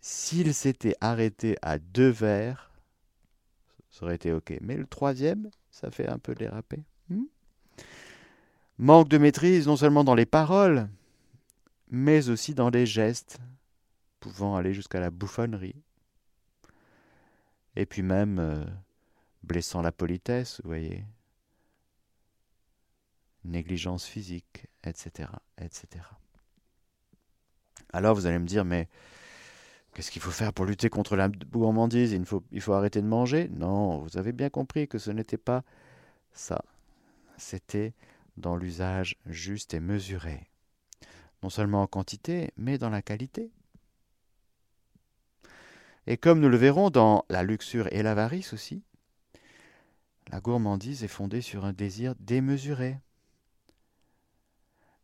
S'il 0.00 0.52
s'était 0.52 0.96
arrêté 1.00 1.56
à 1.62 1.78
deux 1.78 2.10
vers, 2.10 2.72
ça 3.90 4.04
aurait 4.04 4.16
été 4.16 4.32
OK. 4.32 4.52
Mais 4.60 4.76
le 4.76 4.86
troisième, 4.86 5.50
ça 5.70 5.90
fait 5.90 6.08
un 6.08 6.18
peu 6.18 6.34
déraper. 6.34 6.82
Hmm 7.08 7.24
Manque 8.78 9.08
de 9.08 9.18
maîtrise 9.18 9.66
non 9.66 9.76
seulement 9.76 10.02
dans 10.02 10.14
les 10.14 10.26
paroles, 10.26 10.88
mais 11.90 12.30
aussi 12.30 12.54
dans 12.54 12.70
les 12.70 12.86
gestes, 12.86 13.38
pouvant 14.18 14.56
aller 14.56 14.74
jusqu'à 14.74 14.98
la 14.98 15.10
bouffonnerie. 15.10 15.76
Et 17.76 17.86
puis 17.86 18.02
même 18.02 18.38
euh, 18.38 18.64
blessant 19.42 19.82
la 19.82 19.92
politesse, 19.92 20.60
vous 20.62 20.68
voyez. 20.68 21.04
Négligence 23.44 24.04
physique, 24.04 24.66
etc., 24.84 25.28
etc. 25.58 26.04
Alors 27.92 28.14
vous 28.14 28.26
allez 28.26 28.38
me 28.38 28.46
dire, 28.46 28.64
mais 28.64 28.88
qu'est-ce 29.94 30.10
qu'il 30.10 30.22
faut 30.22 30.30
faire 30.30 30.52
pour 30.52 30.64
lutter 30.64 30.88
contre 30.88 31.16
la 31.16 31.28
gourmandise? 31.28 32.12
Il 32.12 32.24
faut, 32.24 32.44
il 32.52 32.60
faut 32.60 32.72
arrêter 32.72 33.02
de 33.02 33.06
manger? 33.06 33.48
Non, 33.48 33.98
vous 33.98 34.16
avez 34.16 34.32
bien 34.32 34.48
compris 34.48 34.86
que 34.88 34.98
ce 34.98 35.10
n'était 35.10 35.38
pas 35.38 35.64
ça. 36.32 36.64
C'était 37.36 37.94
dans 38.36 38.56
l'usage 38.56 39.16
juste 39.26 39.74
et 39.74 39.80
mesuré, 39.80 40.48
non 41.42 41.50
seulement 41.50 41.82
en 41.82 41.86
quantité, 41.86 42.52
mais 42.56 42.78
dans 42.78 42.90
la 42.90 43.02
qualité. 43.02 43.50
Et 46.06 46.16
comme 46.16 46.40
nous 46.40 46.48
le 46.48 46.56
verrons 46.56 46.90
dans 46.90 47.24
la 47.28 47.42
luxure 47.42 47.92
et 47.92 48.02
l'avarice 48.02 48.52
aussi, 48.52 48.82
la 50.30 50.40
gourmandise 50.40 51.04
est 51.04 51.08
fondée 51.08 51.42
sur 51.42 51.64
un 51.64 51.72
désir 51.72 52.14
démesuré. 52.18 52.98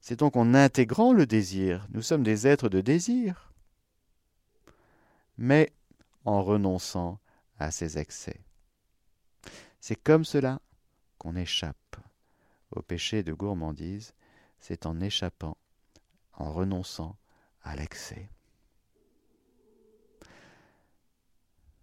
C'est 0.01 0.19
donc 0.19 0.37
en 0.37 0.55
intégrant 0.55 1.13
le 1.13 1.27
désir, 1.27 1.87
nous 1.91 2.03
sommes 2.03 2.23
des 2.23 2.47
êtres 2.47 2.69
de 2.69 2.81
désir, 2.81 3.53
mais 5.37 5.73
en 6.25 6.43
renonçant 6.43 7.19
à 7.59 7.71
ces 7.71 7.99
excès. 7.99 8.41
C'est 9.81 9.97
comme 9.97 10.25
cela 10.25 10.61
qu'on 11.19 11.37
échappe 11.37 11.97
au 12.71 12.83
péché 12.83 13.23
de 13.23 13.33
gourmandise, 13.33 14.15
c'est 14.61 14.87
en 14.87 15.01
échappant, 15.01 15.57
en 16.35 16.53
renonçant 16.53 17.17
à 17.63 17.77
l'excès. 17.77 18.29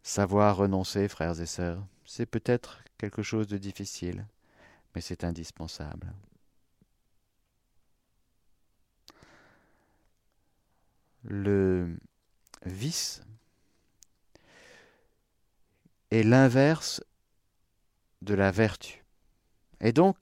Savoir 0.03 0.57
renoncer, 0.57 1.07
frères 1.07 1.39
et 1.41 1.47
sœurs, 1.47 1.85
c'est 2.05 2.25
peut-être 2.25 2.83
quelque 2.97 3.23
chose 3.23 3.47
de 3.47 3.57
difficile, 3.57 4.25
mais 4.93 5.01
c'est 5.01 5.23
indispensable. 5.23 6.13
Le 11.23 11.97
vice 12.65 13.23
est 16.11 16.23
l'inverse 16.23 17.03
de 18.21 18.35
la 18.35 18.51
vertu. 18.51 19.03
Et 19.81 19.91
donc, 19.91 20.17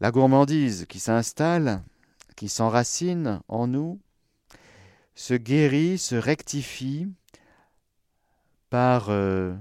la 0.00 0.10
gourmandise 0.10 0.86
qui 0.86 0.98
s'installe, 0.98 1.82
qui 2.36 2.48
s'enracine 2.48 3.40
en 3.48 3.66
nous, 3.66 4.00
se 5.14 5.34
guérit, 5.34 5.98
se 5.98 6.16
rectifie 6.16 7.06
par 8.70 9.10
euh, 9.10 9.54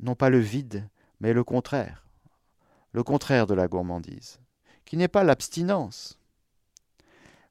non 0.00 0.14
pas 0.14 0.30
le 0.30 0.38
vide, 0.38 0.88
mais 1.20 1.32
le 1.32 1.44
contraire, 1.44 2.06
le 2.92 3.02
contraire 3.02 3.46
de 3.46 3.54
la 3.54 3.68
gourmandise, 3.68 4.40
qui 4.84 4.96
n'est 4.96 5.08
pas 5.08 5.24
l'abstinence, 5.24 6.18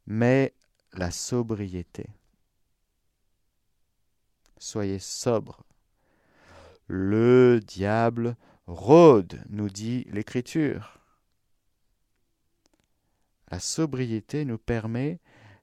mais 0.06 0.54
la 0.94 1.12
sobriété. 1.12 2.08
Soyez 4.58 5.00
sobre. 5.00 5.64
Le 6.88 7.60
diable 7.60 8.36
rôde, 8.68 9.44
nous 9.50 9.70
dit 9.70 10.06
l'Écriture. 10.12 11.00
La 13.52 13.60
sobriété 13.60 14.46
nous 14.46 14.58
permet 14.58 15.20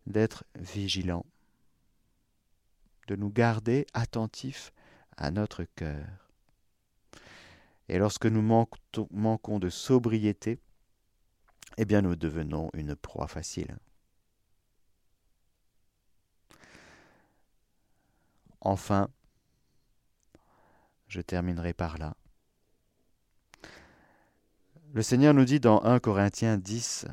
d'être 0.07 0.45
vigilants, 0.57 1.27
de 3.09 3.17
nous 3.17 3.31
garder 3.31 3.87
attentifs 3.93 4.73
à 5.17 5.31
notre 5.31 5.65
cœur. 5.65 6.22
Et 7.93 7.99
lorsque 7.99 8.25
nous 8.25 8.41
manquons 8.41 9.59
de 9.59 9.69
sobriété, 9.69 10.59
eh 11.77 11.85
bien 11.85 12.01
nous 12.01 12.17
devenons 12.17 12.71
une 12.73 12.97
proie 12.97 13.29
facile. 13.29 13.77
Enfin, 18.63 19.11
je 21.07 21.21
terminerai 21.21 21.75
par 21.75 21.99
là. 21.99 22.17
Le 24.95 25.03
Seigneur 25.03 25.35
nous 25.35 25.45
dit 25.45 25.61
dans 25.61 25.83
1 25.83 26.01
Corinthiens 26.01 26.57
10, 26.57 27.05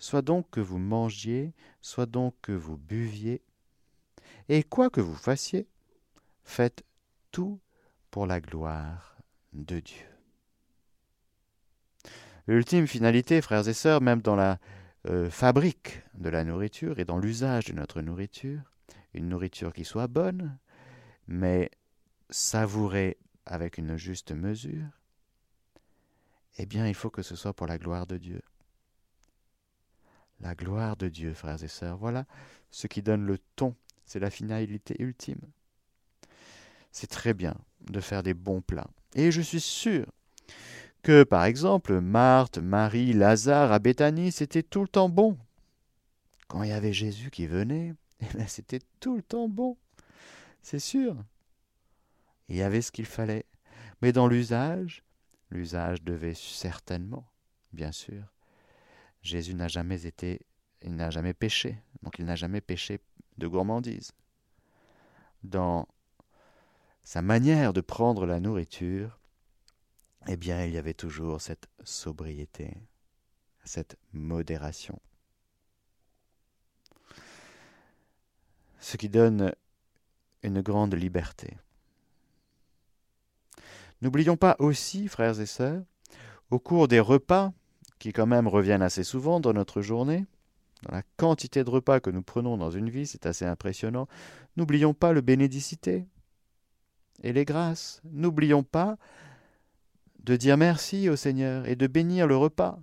Soit 0.00 0.22
donc 0.22 0.50
que 0.50 0.60
vous 0.60 0.78
mangiez, 0.78 1.54
soit 1.80 2.06
donc 2.06 2.34
que 2.42 2.50
vous 2.50 2.76
buviez, 2.76 3.44
et 4.48 4.64
quoi 4.64 4.90
que 4.90 5.00
vous 5.00 5.14
fassiez, 5.14 5.68
faites 6.42 6.82
tout 7.30 7.60
pour 8.10 8.26
la 8.26 8.40
gloire 8.40 9.16
de 9.52 9.80
Dieu. 9.80 10.06
L'ultime 12.46 12.86
finalité, 12.86 13.42
frères 13.42 13.68
et 13.68 13.74
sœurs, 13.74 14.00
même 14.00 14.22
dans 14.22 14.36
la 14.36 14.58
euh, 15.06 15.30
fabrique 15.30 16.02
de 16.14 16.28
la 16.28 16.44
nourriture 16.44 16.98
et 16.98 17.04
dans 17.04 17.18
l'usage 17.18 17.66
de 17.66 17.74
notre 17.74 18.00
nourriture, 18.00 18.60
une 19.14 19.28
nourriture 19.28 19.72
qui 19.72 19.84
soit 19.84 20.06
bonne, 20.06 20.58
mais 21.26 21.70
savourée 22.30 23.18
avec 23.44 23.78
une 23.78 23.96
juste 23.96 24.32
mesure, 24.32 24.86
eh 26.58 26.66
bien 26.66 26.88
il 26.88 26.94
faut 26.94 27.10
que 27.10 27.22
ce 27.22 27.36
soit 27.36 27.52
pour 27.52 27.66
la 27.66 27.78
gloire 27.78 28.06
de 28.06 28.16
Dieu 28.16 28.40
la 30.40 30.54
gloire 30.54 30.96
de 30.96 31.08
Dieu, 31.08 31.34
frères 31.34 31.62
et 31.62 31.68
sœurs. 31.68 31.96
Voilà 31.96 32.26
ce 32.70 32.86
qui 32.86 33.02
donne 33.02 33.24
le 33.24 33.38
ton, 33.56 33.74
c'est 34.04 34.20
la 34.20 34.30
finalité 34.30 34.96
ultime. 34.98 35.40
C'est 36.92 37.08
très 37.08 37.34
bien 37.34 37.54
de 37.90 38.00
faire 38.00 38.22
des 38.22 38.34
bons 38.34 38.60
plats. 38.60 38.90
Et 39.14 39.30
je 39.30 39.40
suis 39.40 39.60
sûr 39.60 40.06
que, 41.02 41.22
par 41.22 41.44
exemple, 41.44 42.00
Marthe, 42.00 42.58
Marie, 42.58 43.12
Lazare 43.12 43.72
à 43.72 43.78
Béthanie, 43.78 44.32
c'était 44.32 44.62
tout 44.62 44.82
le 44.82 44.88
temps 44.88 45.08
bon. 45.08 45.38
Quand 46.48 46.62
il 46.62 46.70
y 46.70 46.72
avait 46.72 46.92
Jésus 46.92 47.30
qui 47.30 47.46
venait, 47.46 47.94
eh 48.20 48.46
c'était 48.46 48.80
tout 49.00 49.16
le 49.16 49.22
temps 49.22 49.48
bon. 49.48 49.76
C'est 50.62 50.78
sûr. 50.78 51.16
Il 52.48 52.56
y 52.56 52.62
avait 52.62 52.82
ce 52.82 52.92
qu'il 52.92 53.06
fallait. 53.06 53.44
Mais 54.02 54.12
dans 54.12 54.28
l'usage, 54.28 55.02
l'usage 55.50 56.02
devait 56.02 56.34
certainement, 56.34 57.26
bien 57.72 57.92
sûr. 57.92 58.22
Jésus 59.22 59.54
n'a 59.54 59.68
jamais 59.68 60.06
été, 60.06 60.40
il 60.82 60.94
n'a 60.94 61.10
jamais 61.10 61.34
péché, 61.34 61.78
donc 62.02 62.18
il 62.18 62.24
n'a 62.24 62.36
jamais 62.36 62.60
péché 62.60 63.00
de 63.36 63.46
gourmandise. 63.46 64.12
Dans 65.42 65.86
sa 67.04 67.22
manière 67.22 67.72
de 67.72 67.80
prendre 67.80 68.26
la 68.26 68.40
nourriture, 68.40 69.18
eh 70.26 70.36
bien, 70.36 70.64
il 70.64 70.72
y 70.72 70.78
avait 70.78 70.94
toujours 70.94 71.40
cette 71.40 71.68
sobriété, 71.84 72.74
cette 73.64 73.96
modération. 74.12 75.00
Ce 78.80 78.96
qui 78.96 79.08
donne 79.08 79.54
une 80.42 80.60
grande 80.60 80.94
liberté. 80.94 81.56
N'oublions 84.02 84.36
pas 84.36 84.56
aussi, 84.58 85.08
frères 85.08 85.40
et 85.40 85.46
sœurs, 85.46 85.82
au 86.50 86.58
cours 86.58 86.88
des 86.88 87.00
repas, 87.00 87.52
qui 87.98 88.12
quand 88.12 88.26
même 88.26 88.46
reviennent 88.46 88.82
assez 88.82 89.02
souvent 89.02 89.40
dans 89.40 89.52
notre 89.52 89.82
journée, 89.82 90.26
dans 90.82 90.94
la 90.94 91.02
quantité 91.16 91.64
de 91.64 91.70
repas 91.70 92.00
que 92.00 92.10
nous 92.10 92.22
prenons 92.22 92.56
dans 92.56 92.70
une 92.70 92.90
vie, 92.90 93.06
c'est 93.06 93.26
assez 93.26 93.44
impressionnant, 93.44 94.06
n'oublions 94.56 94.94
pas 94.94 95.12
le 95.12 95.20
bénédicité 95.20 96.06
et 97.22 97.32
les 97.32 97.44
grâces. 97.44 98.00
N'oublions 98.04 98.62
pas 98.62 98.96
de 100.20 100.36
dire 100.36 100.56
merci 100.56 101.08
au 101.08 101.16
Seigneur 101.16 101.66
et 101.66 101.76
de 101.76 101.86
bénir 101.86 102.26
le 102.26 102.36
repas. 102.36 102.78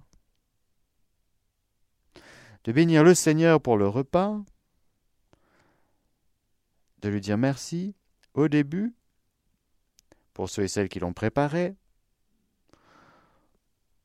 De 2.64 2.72
bénir 2.72 3.04
le 3.04 3.14
Seigneur 3.14 3.62
pour 3.62 3.78
le 3.78 3.88
repas, 3.88 4.42
de 7.02 7.10
lui 7.10 7.22
dire 7.22 7.38
merci 7.38 7.94
au 8.34 8.48
début, 8.48 8.96
pour 10.34 10.50
ceux 10.50 10.64
et 10.64 10.68
celles 10.68 10.90
qui 10.90 11.00
l'ont 11.00 11.14
préparé, 11.14 11.76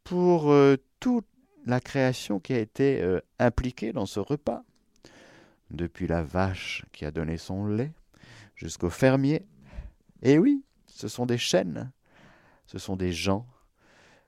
pour 0.04 0.50
euh, 0.50 0.76
toute 1.00 1.26
la 1.64 1.80
création 1.80 2.38
qui 2.40 2.52
a 2.52 2.58
été 2.58 3.00
euh, 3.00 3.20
impliquée 3.38 3.92
dans 3.92 4.06
ce 4.06 4.20
repas, 4.20 4.62
depuis 5.70 6.06
la 6.06 6.22
vache 6.22 6.84
qui 6.92 7.04
a 7.06 7.10
donné 7.10 7.38
son 7.38 7.66
lait 7.66 7.92
jusqu'au 8.54 8.90
fermier. 8.90 9.46
Et 10.22 10.38
oui, 10.38 10.64
ce 10.86 11.08
sont 11.08 11.26
des 11.26 11.38
chaînes 11.38 11.92
ce 12.70 12.78
sont 12.78 12.94
des 12.94 13.12
gens, 13.12 13.48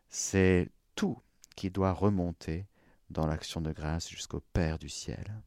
c'est 0.09 0.69
tout 0.97 1.17
qui 1.55 1.71
doit 1.71 1.93
remonter 1.93 2.67
dans 3.09 3.25
l'action 3.25 3.61
de 3.61 3.71
grâce 3.71 4.09
jusqu'au 4.09 4.41
Père 4.41 4.81
du 4.81 4.89
ciel. 4.89 5.41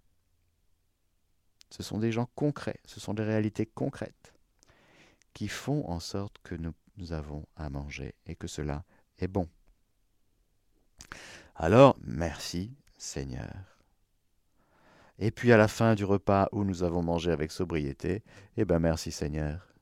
Ce 1.69 1.83
sont 1.83 1.97
des 1.99 2.13
gens 2.13 2.29
concrets, 2.35 2.79
ce 2.85 3.01
sont 3.01 3.13
des 3.13 3.25
réalités 3.25 3.65
concrètes 3.65 4.33
qui 5.33 5.49
font 5.49 5.85
en 5.89 5.99
sorte 5.99 6.37
que 6.41 6.55
nous, 6.55 6.73
nous 6.95 7.11
avons 7.11 7.45
à 7.57 7.69
manger 7.69 8.15
et 8.27 8.35
que 8.35 8.47
cela 8.47 8.85
est 9.19 9.27
bon. 9.27 9.49
Alors, 11.53 11.97
merci 12.01 12.71
Seigneur. 12.97 13.53
Et 15.19 15.31
puis 15.31 15.51
à 15.51 15.57
la 15.57 15.67
fin 15.67 15.95
du 15.95 16.05
repas 16.05 16.47
où 16.53 16.63
nous 16.63 16.83
avons 16.83 17.03
mangé 17.03 17.29
avec 17.31 17.51
sobriété, 17.51 18.23
eh 18.55 18.63
bien 18.63 18.79
merci 18.79 19.11
Seigneur. 19.11 19.74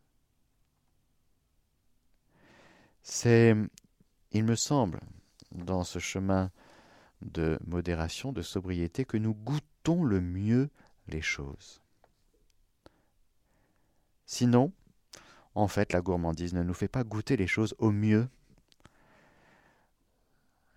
C'est, 3.04 3.54
il 4.32 4.44
me 4.46 4.56
semble, 4.56 5.02
dans 5.52 5.84
ce 5.84 6.00
chemin 6.00 6.52
de 7.22 7.60
modération, 7.66 8.32
de 8.32 8.42
sobriété, 8.42 9.06
que 9.06 9.18
nous 9.18 9.34
goûtons 9.34 10.04
le 10.04 10.22
mieux 10.22 10.70
les 11.08 11.22
choses. 11.22 11.82
Sinon, 14.26 14.72
en 15.54 15.68
fait, 15.68 15.94
la 15.94 16.02
gourmandise 16.02 16.54
ne 16.54 16.64
nous 16.64 16.74
fait 16.74 16.88
pas 16.88 17.04
goûter 17.04 17.38
les 17.38 17.46
choses 17.46 17.76
au 17.78 17.92
mieux. 17.92 18.28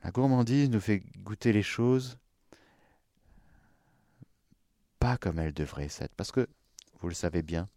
La 0.03 0.11
gourmandise 0.11 0.69
nous 0.69 0.81
fait 0.81 1.03
goûter 1.19 1.53
les 1.53 1.63
choses 1.63 2.19
pas 4.99 5.17
comme 5.17 5.39
elles 5.39 5.55
devraient 5.55 5.89
être. 6.01 6.15
Parce 6.17 6.33
que, 6.33 6.49
vous 7.01 7.09
le 7.09 7.15
savez 7.15 7.43
bien, 7.43 7.69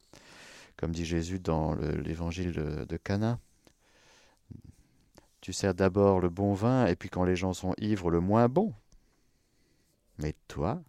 comme 0.77 0.91
dit 0.91 1.05
Jésus 1.05 1.39
dans 1.39 1.75
l'évangile 1.75 2.51
de, 2.53 2.85
de 2.85 2.97
Cana, 2.97 3.39
tu 5.41 5.53
sers 5.53 5.73
d'abord 5.73 6.19
le 6.19 6.29
bon 6.29 6.53
vin, 6.53 6.85
et 6.85 6.95
puis 6.95 7.09
quand 7.09 7.23
les 7.23 7.35
gens 7.35 7.53
sont 7.53 7.73
ivres, 7.77 8.11
le 8.11 8.19
moins 8.19 8.49
bon. 8.49 8.73
Mais 10.17 10.35
toi, 10.47 10.83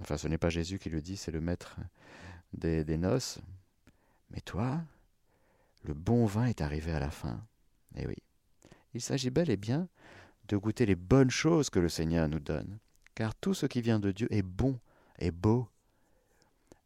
enfin 0.00 0.16
ce 0.16 0.26
n'est 0.26 0.38
pas 0.38 0.50
Jésus 0.50 0.78
qui 0.78 0.90
le 0.90 1.00
dit, 1.00 1.16
c'est 1.16 1.30
le 1.30 1.40
maître 1.40 1.76
des, 2.52 2.84
noces, 2.96 3.38
mais 4.30 4.40
toi, 4.40 4.80
le 5.84 5.94
bon 5.94 6.26
vin 6.26 6.46
est 6.46 6.60
arrivé 6.60 6.92
à 6.92 6.98
la 6.98 7.10
fin. 7.10 7.40
Eh 7.96 8.06
oui, 8.06 8.16
il 8.94 9.00
s'agit 9.00 9.30
bel 9.30 9.50
et 9.50 9.56
bien 9.56 9.88
de 10.48 10.56
goûter 10.56 10.86
les 10.86 10.96
bonnes 10.96 11.30
choses 11.30 11.70
que 11.70 11.78
le 11.78 11.88
Seigneur 11.88 12.28
nous 12.28 12.40
donne, 12.40 12.78
car 13.14 13.34
tout 13.36 13.54
ce 13.54 13.66
qui 13.66 13.82
vient 13.82 14.00
de 14.00 14.10
Dieu 14.10 14.26
est 14.32 14.42
bon, 14.42 14.80
est 15.18 15.30
beau. 15.30 15.68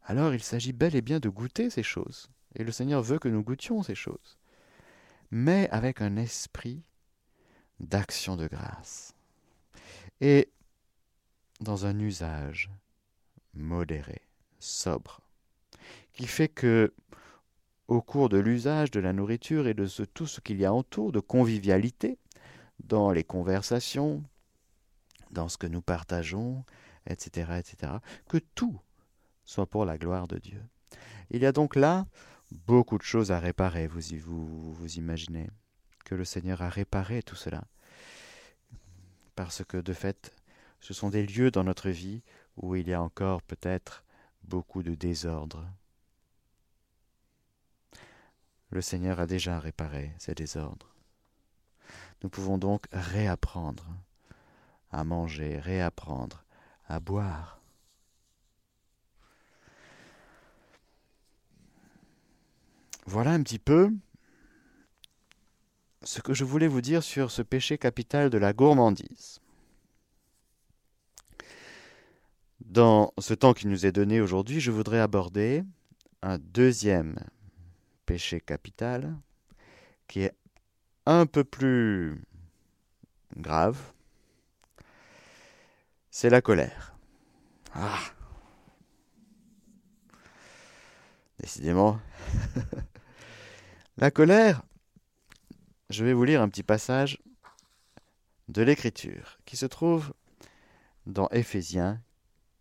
Alors 0.04 0.34
il 0.34 0.42
s'agit 0.42 0.72
bel 0.72 0.94
et 0.96 1.00
bien 1.00 1.20
de 1.20 1.30
goûter 1.30 1.70
ces 1.70 1.82
choses, 1.82 2.28
et 2.56 2.64
le 2.64 2.72
Seigneur 2.72 3.02
veut 3.02 3.18
que 3.18 3.28
nous 3.28 3.42
goûtions 3.42 3.82
ces 3.82 3.94
choses 3.94 4.36
mais 5.32 5.68
avec 5.70 6.02
un 6.02 6.16
esprit 6.16 6.84
d'action 7.80 8.36
de 8.36 8.46
grâce 8.46 9.14
et 10.20 10.52
dans 11.60 11.86
un 11.86 11.98
usage 11.98 12.70
modéré, 13.54 14.20
sobre, 14.58 15.22
qui 16.12 16.26
fait 16.26 16.48
que 16.48 16.92
au 17.88 18.02
cours 18.02 18.28
de 18.28 18.38
l'usage 18.38 18.90
de 18.90 19.00
la 19.00 19.12
nourriture 19.12 19.66
et 19.66 19.74
de 19.74 19.86
tout 20.04 20.26
ce 20.26 20.40
qu'il 20.40 20.60
y 20.60 20.64
a 20.64 20.74
autour 20.74 21.12
de 21.12 21.20
convivialité, 21.20 22.18
dans 22.84 23.10
les 23.10 23.24
conversations, 23.24 24.22
dans 25.30 25.48
ce 25.48 25.56
que 25.56 25.66
nous 25.66 25.82
partageons, 25.82 26.64
etc., 27.06 27.52
etc., 27.58 27.92
que 28.28 28.38
tout 28.54 28.78
soit 29.44 29.66
pour 29.66 29.86
la 29.86 29.98
gloire 29.98 30.28
de 30.28 30.38
Dieu. 30.38 30.62
Il 31.30 31.42
y 31.42 31.46
a 31.46 31.52
donc 31.52 31.74
là 31.74 32.06
beaucoup 32.52 32.98
de 32.98 33.02
choses 33.02 33.32
à 33.32 33.38
réparer, 33.38 33.86
vous, 33.86 34.74
vous, 34.74 34.94
imaginez, 34.94 35.48
que 36.04 36.14
le 36.14 36.24
Seigneur 36.24 36.62
a 36.62 36.68
réparé 36.68 37.22
tout 37.22 37.36
cela. 37.36 37.64
Parce 39.34 39.64
que 39.64 39.78
de 39.78 39.92
fait, 39.92 40.32
ce 40.80 40.94
sont 40.94 41.10
des 41.10 41.26
lieux 41.26 41.50
dans 41.50 41.64
notre 41.64 41.90
vie 41.90 42.22
où 42.56 42.74
il 42.74 42.88
y 42.88 42.92
a 42.92 43.02
encore 43.02 43.42
peut-être 43.42 44.04
beaucoup 44.44 44.82
de 44.82 44.94
désordre. 44.94 45.66
Le 48.70 48.80
Seigneur 48.80 49.20
a 49.20 49.26
déjà 49.26 49.58
réparé 49.58 50.12
ces 50.18 50.34
désordres. 50.34 50.94
Nous 52.22 52.30
pouvons 52.30 52.58
donc 52.58 52.86
réapprendre 52.92 53.86
à 54.90 55.04
manger, 55.04 55.58
réapprendre 55.58 56.44
à 56.86 57.00
boire. 57.00 57.61
Voilà 63.06 63.32
un 63.32 63.42
petit 63.42 63.58
peu 63.58 63.90
ce 66.04 66.20
que 66.20 66.34
je 66.34 66.44
voulais 66.44 66.68
vous 66.68 66.80
dire 66.80 67.02
sur 67.02 67.30
ce 67.30 67.42
péché 67.42 67.78
capital 67.78 68.30
de 68.30 68.38
la 68.38 68.52
gourmandise. 68.52 69.40
Dans 72.60 73.12
ce 73.18 73.34
temps 73.34 73.54
qui 73.54 73.66
nous 73.66 73.86
est 73.86 73.92
donné 73.92 74.20
aujourd'hui, 74.20 74.60
je 74.60 74.70
voudrais 74.70 75.00
aborder 75.00 75.62
un 76.22 76.38
deuxième 76.38 77.18
péché 78.06 78.40
capital 78.40 79.16
qui 80.06 80.22
est 80.22 80.34
un 81.06 81.26
peu 81.26 81.44
plus 81.44 82.22
grave. 83.36 83.78
C'est 86.10 86.30
la 86.30 86.40
colère. 86.40 86.94
Ah 87.74 87.98
Décidément. 91.38 91.98
La 94.02 94.10
colère, 94.10 94.62
je 95.88 96.04
vais 96.04 96.12
vous 96.12 96.24
lire 96.24 96.42
un 96.42 96.48
petit 96.48 96.64
passage 96.64 97.22
de 98.48 98.60
l'Écriture 98.60 99.38
qui 99.44 99.56
se 99.56 99.64
trouve 99.64 100.12
dans 101.06 101.28
Éphésiens 101.28 102.00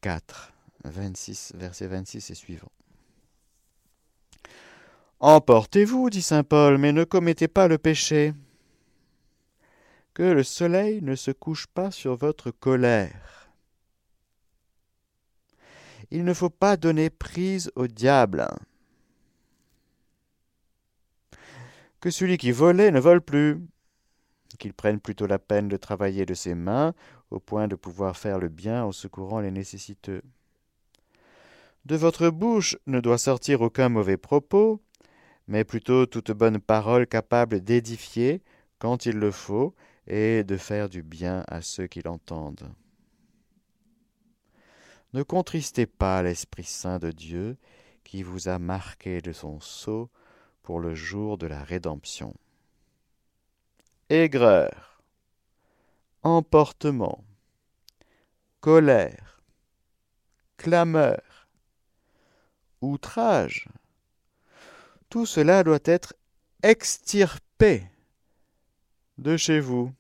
4, 0.02 0.54
26, 0.84 1.54
verset 1.56 1.88
26 1.88 2.30
et 2.30 2.36
suivant. 2.36 2.72
Emportez-vous, 5.20 6.12
dit 6.12 6.22
saint 6.22 6.44
Paul, 6.44 6.78
mais 6.78 6.92
ne 6.92 7.06
commettez 7.06 7.48
pas 7.48 7.68
le 7.68 7.80
péché. 7.80 8.36
Que 10.14 10.22
le 10.22 10.44
soleil 10.44 11.02
ne 11.02 11.16
se 11.16 11.32
couche 11.32 11.66
pas 11.66 11.90
sur 11.90 12.18
votre 12.18 12.52
colère. 12.52 13.50
Il 16.12 16.24
ne 16.24 16.36
faut 16.36 16.52
pas 16.52 16.78
donner 16.78 17.10
prise 17.10 17.72
au 17.76 17.88
diable. 17.88 18.48
Que 22.02 22.10
celui 22.10 22.38
qui 22.38 22.52
volait 22.52 22.92
ne 22.92 23.00
vole 23.00 23.22
plus, 23.22 23.62
qu'il 24.60 24.74
prenne 24.74 25.00
plutôt 25.00 25.28
la 25.28 25.40
peine 25.40 25.70
de 25.70 25.78
travailler 25.78 26.26
de 26.26 26.34
ses 26.34 26.56
mains, 26.56 26.94
au 27.30 27.40
point 27.40 27.68
de 27.68 27.76
pouvoir 27.76 28.18
faire 28.18 28.40
le 28.40 28.50
bien 28.50 28.84
en 28.84 28.92
secourant 28.92 29.40
les 29.40 29.52
nécessiteux. 29.52 30.24
De 31.86 31.96
votre 31.96 32.30
bouche 32.30 32.78
ne 32.88 33.00
doit 33.00 33.18
sortir 33.18 33.62
aucun 33.62 33.90
mauvais 33.90 34.18
propos, 34.18 34.82
mais 35.48 35.64
plutôt 35.64 36.06
toute 36.06 36.32
bonne 36.32 36.60
parole 36.60 37.08
capable 37.08 37.62
d'édifier 37.62 38.42
quand 38.80 39.06
il 39.06 39.18
le 39.18 39.32
faut 39.32 39.76
et 40.08 40.44
de 40.44 40.58
faire 40.58 40.90
du 40.90 41.04
bien 41.04 41.44
à 41.48 41.62
ceux 41.62 41.88
qui 41.88 42.02
l'entendent. 42.02 42.74
Ne 45.14 45.24
contristez 45.24 45.86
pas 45.86 46.24
l'Esprit 46.24 46.64
Saint 46.64 47.00
de 47.00 47.12
Dieu 47.12 47.58
qui 48.04 48.24
vous 48.24 48.48
a 48.48 48.60
marqué 48.60 49.22
de 49.22 49.34
son 49.34 49.60
sceau 49.60 50.10
pour 50.64 50.80
le 50.80 50.96
jour 50.96 51.38
de 51.38 51.48
la 51.48 51.64
rédemption. 51.64 52.34
Aigreur, 54.10 55.02
emportement, 56.24 57.24
colère, 58.60 59.42
clameur, 60.58 61.48
outrage, 62.82 63.68
tout 65.10 65.26
cela 65.26 65.64
doit 65.64 65.80
être 65.86 66.14
extirpé 66.64 67.88
de 69.18 69.38
chez 69.38 69.60
vous, 69.60 69.94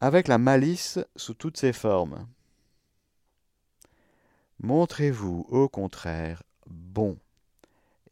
avec 0.00 0.28
la 0.28 0.38
malice 0.38 0.98
sous 1.16 1.34
toutes 1.34 1.56
ses 1.56 1.72
formes. 1.72 2.26
Montrez-vous 4.60 5.46
au 5.48 5.68
contraire 5.68 6.42
bons 6.66 7.18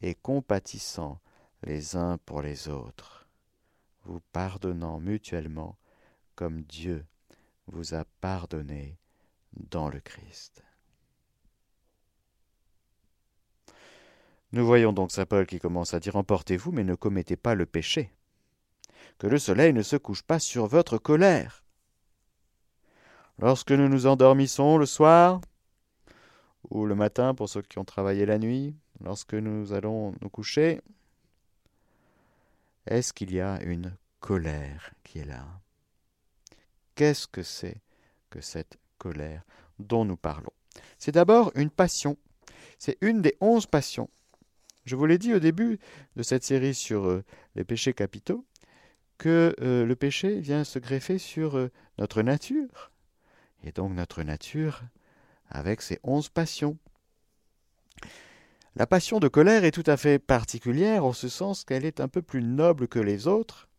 et 0.01 0.15
compatissants 0.15 1.19
les 1.63 1.95
uns 1.95 2.17
pour 2.25 2.41
les 2.41 2.67
autres, 2.67 3.27
vous 4.03 4.21
pardonnant 4.31 4.99
mutuellement 4.99 5.77
comme 6.35 6.61
Dieu 6.61 7.05
vous 7.67 7.93
a 7.95 8.05
pardonné 8.21 8.97
dans 9.53 9.89
le 9.89 9.99
Christ. 9.99 10.63
Nous 14.51 14.65
voyons 14.65 14.93
donc 14.93 15.11
Saint 15.11 15.25
Paul 15.25 15.45
qui 15.45 15.59
commence 15.59 15.93
à 15.93 15.99
dire 15.99 16.15
Emportez-vous, 16.15 16.71
mais 16.71 16.83
ne 16.83 16.95
commettez 16.95 17.35
pas 17.35 17.55
le 17.55 17.65
péché. 17.65 18.11
Que 19.17 19.27
le 19.27 19.37
soleil 19.37 19.73
ne 19.73 19.81
se 19.81 19.95
couche 19.95 20.23
pas 20.23 20.39
sur 20.39 20.67
votre 20.67 20.97
colère. 20.97 21.63
Lorsque 23.39 23.71
nous 23.71 23.89
nous 23.89 24.05
endormissons 24.05 24.77
le 24.77 24.85
soir, 24.85 25.41
ou 26.69 26.85
le 26.85 26.95
matin 26.95 27.35
pour 27.35 27.49
ceux 27.49 27.61
qui 27.61 27.79
ont 27.79 27.85
travaillé 27.85 28.25
la 28.25 28.37
nuit, 28.37 28.75
lorsque 29.01 29.33
nous 29.33 29.73
allons 29.73 30.13
nous 30.21 30.29
coucher, 30.29 30.81
est-ce 32.85 33.13
qu'il 33.13 33.33
y 33.33 33.39
a 33.39 33.61
une 33.63 33.95
colère 34.19 34.91
qui 35.03 35.19
est 35.19 35.25
là? 35.25 35.45
Qu'est-ce 36.95 37.27
que 37.27 37.43
c'est 37.43 37.81
que 38.29 38.41
cette 38.41 38.77
colère 38.97 39.43
dont 39.79 40.05
nous 40.05 40.17
parlons? 40.17 40.53
C'est 40.97 41.11
d'abord 41.11 41.51
une 41.55 41.69
passion. 41.69 42.17
C'est 42.77 42.97
une 43.01 43.21
des 43.21 43.35
onze 43.41 43.65
passions. 43.65 44.09
Je 44.85 44.95
vous 44.95 45.05
l'ai 45.05 45.17
dit 45.17 45.33
au 45.33 45.39
début 45.39 45.79
de 46.15 46.23
cette 46.23 46.43
série 46.43 46.75
sur 46.75 47.05
euh, 47.05 47.23
les 47.55 47.63
péchés 47.63 47.93
capitaux, 47.93 48.45
que 49.17 49.55
euh, 49.61 49.85
le 49.85 49.95
péché 49.95 50.39
vient 50.39 50.63
se 50.63 50.77
greffer 50.77 51.17
sur 51.17 51.57
euh, 51.57 51.71
notre 51.97 52.21
nature. 52.21 52.91
Et 53.63 53.71
donc 53.71 53.93
notre 53.93 54.21
nature 54.23 54.83
avec 55.49 55.81
ses 55.81 55.99
onze 56.03 56.29
passions. 56.29 56.77
La 58.77 58.85
passion 58.85 59.19
de 59.19 59.29
colère 59.29 59.63
est 59.63 59.71
tout 59.71 59.83
à 59.85 59.95
fait 59.95 60.19
particulière 60.19 61.05
en 61.05 61.13
ce 61.13 61.29
sens 61.29 61.63
qu'elle 61.63 61.85
est 61.85 62.01
un 62.01 62.09
peu 62.09 62.21
plus 62.21 62.41
noble 62.41 62.89
que 62.89 62.99
les 62.99 63.25
autres. 63.25 63.69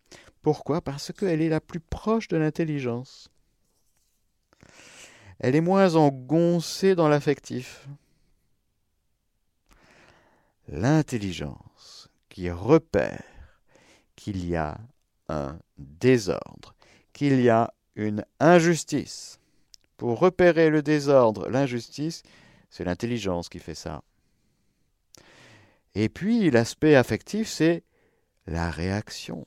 Pourquoi? 0.40 0.80
Parce 0.80 1.12
qu'elle 1.12 1.42
est 1.42 1.50
la 1.50 1.61
plus 1.61 1.80
proche 1.80 2.28
de 2.28 2.38
l'intelligence. 2.38 3.28
Elle 5.38 5.54
est 5.54 5.61
moins 5.61 5.96
engoncée 5.96 6.94
dans 6.94 7.09
l'affectif. 7.09 7.87
L'intelligence 10.68 12.09
qui 12.30 12.50
repère 12.50 13.22
qu'il 14.16 14.46
y 14.48 14.56
a 14.56 14.78
un 15.28 15.59
désordre, 15.76 16.74
qu'il 17.12 17.40
y 17.42 17.50
a 17.50 17.74
une 17.96 18.24
injustice, 18.40 19.40
pour 19.98 20.18
repérer 20.18 20.70
le 20.70 20.82
désordre, 20.82 21.48
l'injustice, 21.50 22.22
c'est 22.70 22.85
l'intelligence 22.85 23.48
qui 23.48 23.59
fait 23.59 23.74
ça. 23.74 24.02
Et 25.98 26.11
puis 26.11 26.50
l'aspect 26.50 26.94
affectif, 26.94 27.48
c'est 27.48 27.82
la 28.46 28.70
réaction 28.70 29.46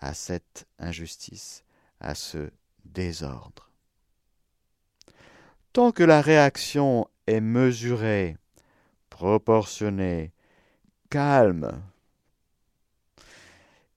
à 0.00 0.14
cette 0.14 0.66
injustice, 0.78 1.64
à 2.00 2.14
ce 2.14 2.50
désordre. 2.86 3.70
Tant 5.74 5.92
que 5.92 6.02
la 6.02 6.22
réaction 6.22 7.06
est 7.26 7.42
mesurée, 7.42 8.38
proportionnée, 9.10 10.32
calme, 11.10 11.82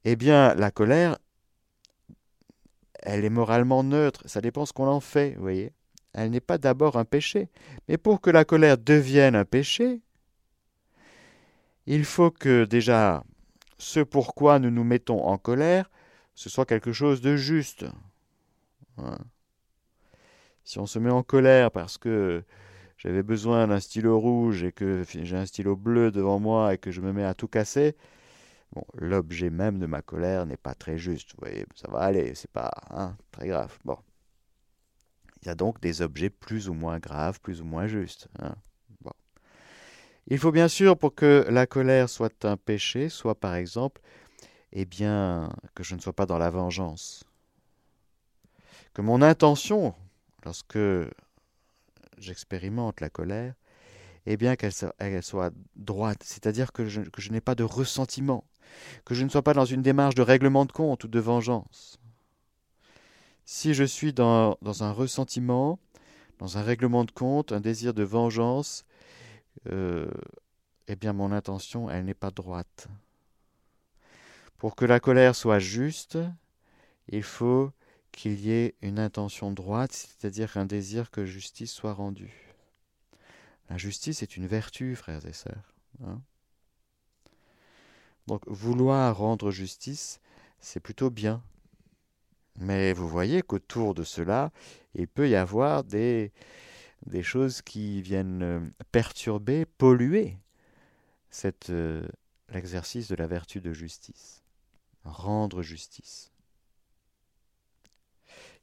eh 0.04 0.18
bien 0.18 0.54
la 0.56 0.70
colère 0.70 1.18
elle 3.04 3.24
est 3.24 3.30
moralement 3.30 3.86
neutre, 3.86 4.22
ça 4.26 4.42
dépend 4.42 4.66
ce 4.66 4.74
qu'on 4.74 4.88
en 4.88 5.00
fait, 5.00 5.36
vous 5.36 5.44
voyez. 5.44 5.72
Elle 6.12 6.32
n'est 6.32 6.42
pas 6.42 6.58
d'abord 6.58 6.98
un 6.98 7.06
péché. 7.06 7.48
Mais 7.88 7.98
pour 7.98 8.20
que 8.20 8.30
la 8.30 8.44
colère 8.44 8.78
devienne 8.78 9.34
un 9.34 9.46
péché, 9.46 10.02
il 11.86 12.06
faut 12.06 12.32
que 12.32 12.66
déjà 12.66 13.24
ce 13.78 14.00
pourquoi 14.00 14.60
nous 14.60 14.72
nous 14.72 14.84
mettons 14.84 15.24
en 15.24 15.38
colère, 15.38 15.90
ce 16.36 16.50
soit 16.50 16.66
quelque 16.66 16.94
chose 16.94 17.22
de 17.22 17.36
juste. 17.36 17.86
Hein. 18.98 19.18
Si 20.64 20.80
on 20.80 20.86
se 20.86 21.00
met 21.00 21.10
en 21.10 21.24
colère 21.24 21.72
parce 21.72 21.98
que 21.98 22.44
j'avais 22.98 23.24
besoin 23.24 23.68
d'un 23.68 23.80
stylo 23.80 24.20
rouge 24.20 24.64
et 24.64 24.72
que 24.72 25.04
j'ai 25.08 25.36
un 25.36 25.46
stylo 25.46 25.76
bleu 25.76 26.12
devant 26.12 26.40
moi 26.40 26.74
et 26.74 26.78
que 26.78 26.92
je 26.92 27.02
me 27.02 27.12
mets 27.12 27.26
à 27.26 27.34
tout 27.34 27.48
casser, 27.48 27.96
Bon, 28.74 28.86
l'objet 28.94 29.50
même 29.50 29.80
de 29.80 29.86
ma 29.86 30.02
colère 30.02 30.46
n'est 30.46 30.58
pas 30.58 30.74
très 30.74 30.98
juste, 30.98 31.32
vous 31.32 31.40
voyez, 31.42 31.66
ça 31.76 31.90
va 31.92 32.00
aller, 32.00 32.36
c'est 32.36 32.52
pas 32.52 32.72
hein, 32.90 33.18
très 33.32 33.48
grave. 33.48 33.78
Bon. 33.84 33.98
Il 35.42 35.48
y 35.48 35.50
a 35.50 35.56
donc 35.56 35.82
des 35.82 36.02
objets 36.02 36.30
plus 36.30 36.70
ou 36.70 36.74
moins 36.74 37.00
graves, 37.00 37.42
plus 37.42 37.62
ou 37.62 37.66
moins 37.66 37.88
justes. 37.88 38.30
Hein. 38.40 38.56
Il 40.28 40.38
faut 40.38 40.52
bien 40.52 40.68
sûr, 40.68 40.98
pour 40.98 41.16
que 41.16 41.46
la 41.50 41.66
colère 41.66 42.10
soit 42.10 42.46
un 42.46 42.58
péché, 42.58 43.10
soit 43.10 43.36
par 43.36 43.56
exemple, 43.56 44.02
eh 44.72 44.86
bien, 44.86 45.52
que 45.76 45.84
je 45.84 45.96
ne 45.96 46.00
sois 46.00 46.14
pas 46.14 46.26
dans 46.26 46.38
la 46.38 46.50
vengeance. 46.50 47.24
Que 48.94 49.02
mon 49.02 49.22
intention, 49.22 49.96
lorsque 50.46 50.80
j'expérimente 52.18 53.02
la 53.02 53.10
colère, 53.10 53.56
eh 54.26 54.38
bien 54.38 54.56
qu'elle 54.56 54.74
soit, 55.24 55.52
droite, 55.76 56.22
c'est-à-dire 56.24 56.72
que 56.72 56.86
je, 56.86 57.32
n'ai 57.32 57.42
pas 57.42 57.56
de 57.56 57.64
ressentiment 57.64 58.46
que 59.04 59.16
je 59.16 59.26
ne 59.26 59.30
sois 59.30 59.42
pas 59.42 59.54
dans 59.54 59.66
une 59.66 59.82
démarche 59.82 60.16
de 60.16 60.22
règlement 60.22 60.64
de 60.64 60.72
compte 60.72 61.04
ou 61.04 61.08
de 61.10 61.20
vengeance. 61.20 62.00
Si 63.44 63.74
je 63.74 63.84
suis 63.84 64.14
dans 64.14 64.58
un 64.64 64.92
ressentiment, 64.92 65.80
dans 66.40 66.58
un 66.58 66.62
règlement 66.62 67.04
de 67.04 67.12
compte, 67.12 67.52
un 67.52 67.60
désir 67.60 67.94
de 67.94 68.04
vengeance, 68.04 68.86
euh, 69.70 70.10
eh 70.88 70.96
bien 70.96 71.14
mon 71.14 71.32
intention, 71.32 71.90
elle 71.90 72.06
n'est 72.06 72.14
pas 72.14 72.32
droite. 72.32 72.88
Pour 74.58 74.76
que 74.76 74.86
la 74.86 75.00
colère 75.00 75.36
soit 75.36 75.60
juste, 75.60 76.18
il 77.08 77.24
faut 77.24 77.72
qu'il 78.12 78.40
y 78.40 78.52
ait 78.52 78.76
une 78.82 79.00
intention 79.00 79.52
droite, 79.52 79.94
c'est-à-dire 79.94 80.58
un 80.58 80.66
désir 80.66 81.12
que 81.12 81.26
justice 81.26 81.72
soit 81.72 81.94
rendue. 81.94 82.54
La 83.70 83.78
justice 83.78 84.22
est 84.22 84.36
une 84.36 84.48
vertu, 84.48 84.96
frères 84.96 85.26
et 85.26 85.34
sœurs. 85.34 85.74
Hein. 86.04 86.22
Donc 88.28 88.48
vouloir 88.48 89.18
rendre 89.18 89.50
justice, 89.50 90.20
c'est 90.60 90.80
plutôt 90.80 91.10
bien. 91.10 91.42
Mais 92.60 92.94
vous 92.94 93.08
voyez 93.08 93.42
qu'autour 93.42 93.94
de 93.94 94.04
cela, 94.04 94.52
il 94.94 95.08
peut 95.08 95.30
y 95.30 95.36
avoir 95.36 95.84
des, 95.84 96.32
des 97.06 97.24
choses 97.24 97.62
qui 97.62 98.02
viennent 98.02 98.44
euh, 98.44 98.60
perturber, 98.92 99.66
polluer 99.66 100.38
euh, 101.70 102.08
l'exercice 102.50 103.08
de 103.08 103.16
la 103.16 103.28
vertu 103.28 103.62
de 103.62 103.74
justice. 103.74 104.44
Rendre 105.04 105.62
justice. 105.62 106.32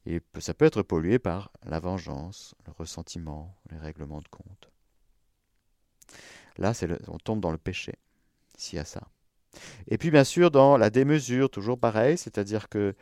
Et 0.07 0.21
ça 0.39 0.55
peut 0.55 0.65
être 0.65 0.83
pollué 0.83 1.19
par 1.19 1.51
la 1.65 1.81
vengeance, 1.81 2.55
le 2.67 2.73
ressentiment, 2.73 3.55
les 3.71 3.79
règlements 3.79 4.21
de 4.21 4.29
compte. 4.29 4.71
Là, 6.57 6.73
on 7.09 7.19
tombe 7.19 7.41
dans 7.41 7.51
le 7.51 7.59
péché, 7.59 7.95
s'il 8.57 8.77
y 8.77 8.81
a 8.81 8.85
ça. 8.85 9.09
Et 9.87 9.99
puis 9.99 10.11
bien 10.11 10.25
sûr 10.25 10.51
dans 10.51 10.77
la 10.77 10.91
démesure, 10.91 11.51
toujours 11.51 11.79
pareil, 11.79 12.17
c'est-à-dire 12.17 12.69
que 12.69 12.95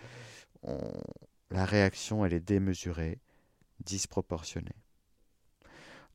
la 1.51 1.65
réaction 1.65 2.25
elle 2.25 2.33
est 2.33 2.41
démesurée, 2.41 3.21
disproportionnée. 3.85 4.75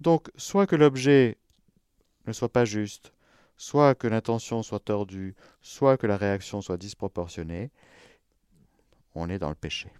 Donc 0.02 0.32
soit 0.36 0.66
que 0.66 0.76
l'objet 0.76 1.38
ne 2.26 2.34
soit 2.34 2.52
pas 2.52 2.66
juste, 2.66 3.14
soit 3.56 3.94
que 3.94 4.08
l'intention 4.08 4.64
soit 4.64 4.80
tordue, 4.80 5.36
soit 5.62 5.96
que 5.96 6.08
la 6.08 6.18
réaction 6.18 6.60
soit 6.60 6.78
disproportionnée, 6.78 7.70
on 9.14 9.30
est 9.30 9.38
dans 9.38 9.50
le 9.50 9.56
péché 9.56 9.94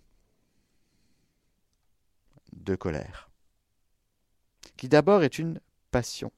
de 2.52 2.76
colère, 2.76 3.30
qui 4.76 4.90
d'abord 4.90 5.22
est 5.22 5.38
une 5.38 5.62
passion, 5.92 6.32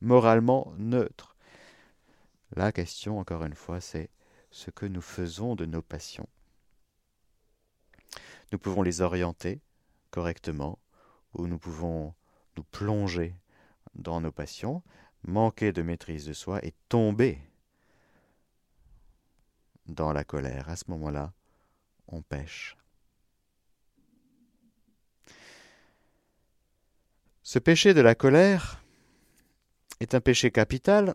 moralement 0.00 0.72
neutre. 0.78 1.34
La 2.54 2.70
question, 2.70 3.18
encore 3.18 3.44
une 3.44 3.56
fois, 3.56 3.80
c'est 3.80 4.10
ce 4.52 4.70
que 4.70 4.86
nous 4.86 5.02
faisons 5.02 5.56
de 5.56 5.66
nos 5.66 5.82
passions. 5.82 6.28
Nous 8.52 8.60
pouvons 8.60 8.82
les 8.82 9.00
orienter 9.00 9.60
correctement, 10.12 10.78
ou 11.34 11.48
nous 11.48 11.58
pouvons 11.58 12.14
nous 12.56 12.64
plonger 12.64 13.34
dans 13.94 14.20
nos 14.20 14.32
passions, 14.32 14.82
manquer 15.22 15.72
de 15.72 15.82
maîtrise 15.82 16.26
de 16.26 16.32
soi 16.32 16.64
et 16.64 16.74
tomber 16.88 17.40
dans 19.86 20.12
la 20.12 20.24
colère. 20.24 20.68
À 20.68 20.76
ce 20.76 20.84
moment-là, 20.88 21.32
on 22.08 22.22
pêche. 22.22 22.76
Ce 27.42 27.58
péché 27.58 27.94
de 27.94 28.00
la 28.00 28.14
colère 28.14 28.82
est 30.00 30.14
un 30.14 30.20
péché 30.20 30.50
capital 30.50 31.14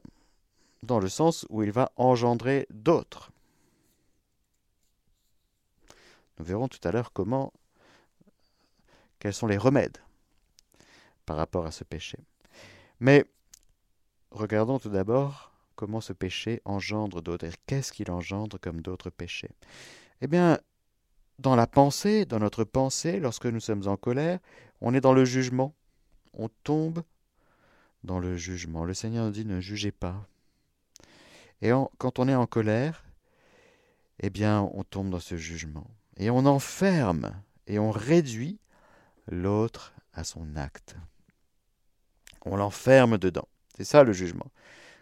dans 0.84 1.00
le 1.00 1.10
sens 1.10 1.46
où 1.50 1.62
il 1.62 1.72
va 1.72 1.92
engendrer 1.98 2.68
d'autres. 2.72 3.32
Nous 6.40 6.46
verrons 6.46 6.68
tout 6.68 6.80
à 6.84 6.92
l'heure 6.92 7.12
comment, 7.12 7.54
quels 9.20 9.34
sont 9.34 9.48
les 9.48 9.58
remèdes 9.58 9.98
par 11.32 11.38
rapport 11.38 11.66
à 11.66 11.72
ce 11.72 11.86
péché. 11.86 12.18
Mais 13.00 13.24
regardons 14.32 14.80
tout 14.80 14.90
d'abord 14.90 15.54
comment 15.78 16.02
ce 16.02 16.12
péché 16.12 16.62
engendre 16.66 17.22
d'autres. 17.22 17.48
Qu'est-ce 17.68 17.94
qu'il 17.94 18.12
engendre 18.12 18.60
comme 18.60 18.82
d'autres 18.82 19.10
péchés 19.10 19.52
Eh 20.20 20.28
bien, 20.28 20.60
dans 21.40 21.56
la 21.56 21.68
pensée, 21.68 22.26
dans 22.26 22.40
notre 22.40 22.66
pensée, 22.66 23.22
lorsque 23.22 23.46
nous 23.46 23.62
sommes 23.62 23.88
en 23.88 23.96
colère, 23.96 24.40
on 24.82 24.94
est 24.94 25.00
dans 25.00 25.14
le 25.14 25.24
jugement. 25.24 25.74
On 26.34 26.50
tombe 26.66 27.02
dans 28.04 28.20
le 28.20 28.36
jugement. 28.36 28.84
Le 28.84 28.94
Seigneur 28.94 29.24
nous 29.24 29.32
dit 29.32 29.46
ne 29.46 29.62
jugez 29.62 29.94
pas. 29.94 30.28
Et 31.62 31.72
quand 31.98 32.20
on 32.20 32.28
est 32.28 32.36
en 32.36 32.46
colère, 32.46 33.06
eh 34.20 34.30
bien, 34.30 34.70
on 34.74 34.84
tombe 34.84 35.10
dans 35.10 35.22
ce 35.22 35.38
jugement. 35.38 35.88
Et 36.18 36.30
on 36.30 36.46
enferme 36.46 37.32
et 37.68 37.80
on 37.80 37.90
réduit 37.90 38.60
l'autre 39.28 39.94
à 40.12 40.26
son 40.26 40.58
acte. 40.58 40.98
On 42.46 42.56
l'enferme 42.56 43.18
dedans. 43.18 43.48
C'est 43.78 43.84
ça 43.84 44.04
le 44.04 44.14
jugement. 44.14 44.48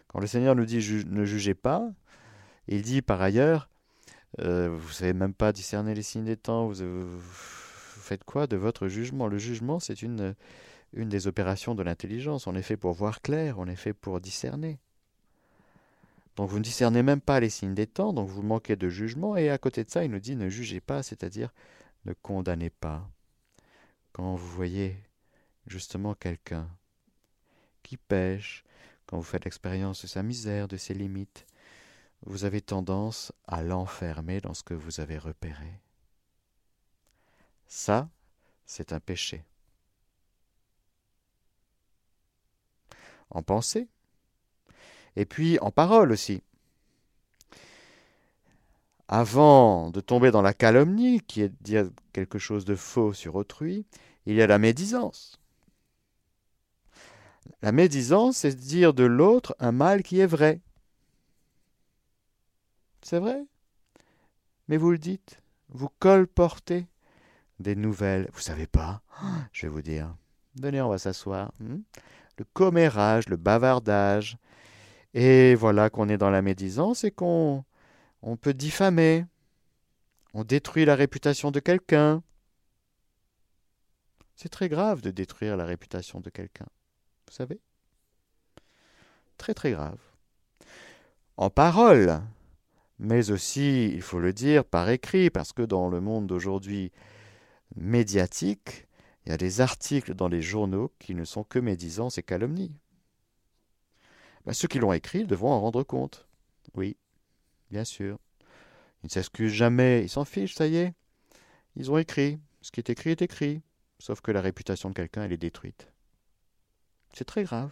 Quand 0.08 0.20
le 0.20 0.26
Seigneur 0.26 0.54
nous 0.54 0.64
dit 0.64 1.04
ne 1.06 1.24
jugez 1.24 1.54
pas, 1.54 1.88
il 2.68 2.82
dit 2.82 3.02
par 3.02 3.20
ailleurs, 3.20 3.68
euh, 4.40 4.68
vous 4.70 4.88
ne 4.88 4.92
savez 4.92 5.12
même 5.12 5.34
pas 5.34 5.52
discerner 5.52 5.94
les 5.94 6.02
signes 6.02 6.24
des 6.24 6.36
temps, 6.36 6.68
vous, 6.68 7.20
faites 7.20 8.24
quoi 8.24 8.46
de 8.46 8.56
votre 8.56 8.88
jugement? 8.88 9.26
Le 9.26 9.38
jugement, 9.38 9.80
c'est 9.80 10.02
une, 10.02 10.34
une 10.92 11.08
des 11.08 11.26
opérations 11.26 11.74
de 11.74 11.82
l'intelligence. 11.82 12.46
On 12.46 12.54
est 12.54 12.62
fait 12.62 12.76
pour 12.76 12.92
voir 12.92 13.22
clair, 13.22 13.58
on 13.58 13.66
est 13.66 13.76
fait 13.76 13.92
pour 13.92 14.20
discerner. 14.20 14.78
Donc 16.36 16.48
vous 16.48 16.58
ne 16.58 16.64
discernez 16.64 17.02
même 17.02 17.20
pas 17.20 17.40
les 17.40 17.50
signes 17.50 17.74
des 17.74 17.86
temps, 17.86 18.12
donc 18.12 18.28
vous 18.28 18.42
manquez 18.42 18.76
de 18.76 18.88
jugement, 18.88 19.36
et 19.36 19.50
à 19.50 19.58
côté 19.58 19.84
de 19.84 19.90
ça, 19.90 20.04
il 20.04 20.10
nous 20.10 20.20
dit 20.20 20.36
ne 20.36 20.48
jugez 20.48 20.80
pas, 20.80 21.02
c'est-à-dire 21.02 21.52
ne 22.04 22.12
condamnez 22.14 22.70
pas. 22.70 23.08
Quand 24.12 24.34
vous 24.34 24.48
voyez 24.48 24.96
justement 25.66 26.14
quelqu'un 26.14 26.68
qui 27.90 27.96
pêche, 27.96 28.62
quand 29.06 29.16
vous 29.16 29.24
faites 29.24 29.44
l'expérience 29.44 30.02
de 30.02 30.06
sa 30.06 30.22
misère, 30.22 30.68
de 30.68 30.76
ses 30.76 30.94
limites, 30.94 31.44
vous 32.24 32.44
avez 32.44 32.60
tendance 32.60 33.32
à 33.48 33.64
l'enfermer 33.64 34.40
dans 34.40 34.54
ce 34.54 34.62
que 34.62 34.74
vous 34.74 35.00
avez 35.00 35.18
repéré. 35.18 35.80
Ça, 37.66 38.08
c'est 38.64 38.92
un 38.92 39.00
péché. 39.00 39.42
En 43.28 43.42
pensée, 43.42 43.88
et 45.16 45.24
puis 45.24 45.58
en 45.58 45.72
parole 45.72 46.12
aussi. 46.12 46.44
Avant 49.08 49.90
de 49.90 50.00
tomber 50.00 50.30
dans 50.30 50.42
la 50.42 50.54
calomnie, 50.54 51.22
qui 51.22 51.42
est 51.42 51.48
de 51.48 51.56
dire 51.60 51.90
quelque 52.12 52.38
chose 52.38 52.64
de 52.64 52.76
faux 52.76 53.14
sur 53.14 53.34
autrui, 53.34 53.84
il 54.26 54.36
y 54.36 54.42
a 54.42 54.46
la 54.46 54.58
médisance. 54.58 55.39
La 57.62 57.72
médisance, 57.72 58.38
c'est 58.38 58.54
dire 58.54 58.94
de 58.94 59.04
l'autre 59.04 59.54
un 59.58 59.72
mal 59.72 60.02
qui 60.02 60.20
est 60.20 60.26
vrai. 60.26 60.60
C'est 63.02 63.18
vrai? 63.18 63.44
Mais 64.68 64.76
vous 64.76 64.90
le 64.90 64.98
dites, 64.98 65.42
vous 65.68 65.88
colportez 65.98 66.86
des 67.58 67.76
nouvelles. 67.76 68.28
Vous 68.32 68.40
savez 68.40 68.66
pas? 68.66 69.02
Je 69.52 69.66
vais 69.66 69.72
vous 69.72 69.82
dire. 69.82 70.14
Venez, 70.60 70.80
on 70.80 70.88
va 70.88 70.98
s'asseoir. 70.98 71.52
Hmm? 71.60 71.80
Le 72.38 72.44
commérage, 72.52 73.28
le 73.28 73.36
bavardage. 73.36 74.36
Et 75.12 75.54
voilà 75.54 75.90
qu'on 75.90 76.08
est 76.08 76.18
dans 76.18 76.30
la 76.30 76.42
médisance 76.42 77.04
et 77.04 77.10
qu'on 77.10 77.64
on 78.22 78.36
peut 78.36 78.54
diffamer. 78.54 79.26
On 80.34 80.44
détruit 80.44 80.84
la 80.84 80.94
réputation 80.94 81.50
de 81.50 81.60
quelqu'un. 81.60 82.22
C'est 84.36 84.48
très 84.48 84.68
grave 84.68 85.02
de 85.02 85.10
détruire 85.10 85.56
la 85.56 85.64
réputation 85.64 86.20
de 86.20 86.30
quelqu'un. 86.30 86.66
Vous 87.30 87.36
savez 87.36 87.60
Très 89.38 89.54
très 89.54 89.70
grave. 89.70 90.00
En 91.36 91.48
parole, 91.48 92.20
mais 92.98 93.30
aussi, 93.30 93.86
il 93.86 94.02
faut 94.02 94.18
le 94.18 94.32
dire, 94.32 94.64
par 94.64 94.90
écrit, 94.90 95.30
parce 95.30 95.52
que 95.52 95.62
dans 95.62 95.88
le 95.88 96.00
monde 96.00 96.26
d'aujourd'hui 96.26 96.90
médiatique, 97.76 98.88
il 99.24 99.30
y 99.30 99.32
a 99.32 99.36
des 99.36 99.60
articles 99.60 100.14
dans 100.14 100.26
les 100.26 100.42
journaux 100.42 100.92
qui 100.98 101.14
ne 101.14 101.24
sont 101.24 101.44
que 101.44 101.60
médisance 101.60 102.18
et 102.18 102.24
calomnie. 102.24 102.74
Ben, 104.44 104.52
ceux 104.52 104.66
qui 104.66 104.80
l'ont 104.80 104.92
écrit 104.92 105.24
devront 105.24 105.52
en 105.52 105.60
rendre 105.60 105.84
compte. 105.84 106.26
Oui, 106.74 106.96
bien 107.70 107.84
sûr. 107.84 108.18
Ils 109.04 109.06
ne 109.06 109.10
s'excusent 109.10 109.52
jamais, 109.52 110.02
ils 110.02 110.08
s'en 110.08 110.24
fichent, 110.24 110.56
ça 110.56 110.66
y 110.66 110.76
est. 110.76 110.94
Ils 111.76 111.92
ont 111.92 111.98
écrit. 111.98 112.40
Ce 112.60 112.72
qui 112.72 112.80
est 112.80 112.90
écrit 112.90 113.10
est 113.10 113.22
écrit. 113.22 113.62
Sauf 114.00 114.20
que 114.20 114.32
la 114.32 114.40
réputation 114.40 114.88
de 114.88 114.94
quelqu'un, 114.94 115.22
elle 115.22 115.32
est 115.32 115.36
détruite. 115.36 115.92
C'est 117.12 117.24
très 117.24 117.44
grave. 117.44 117.70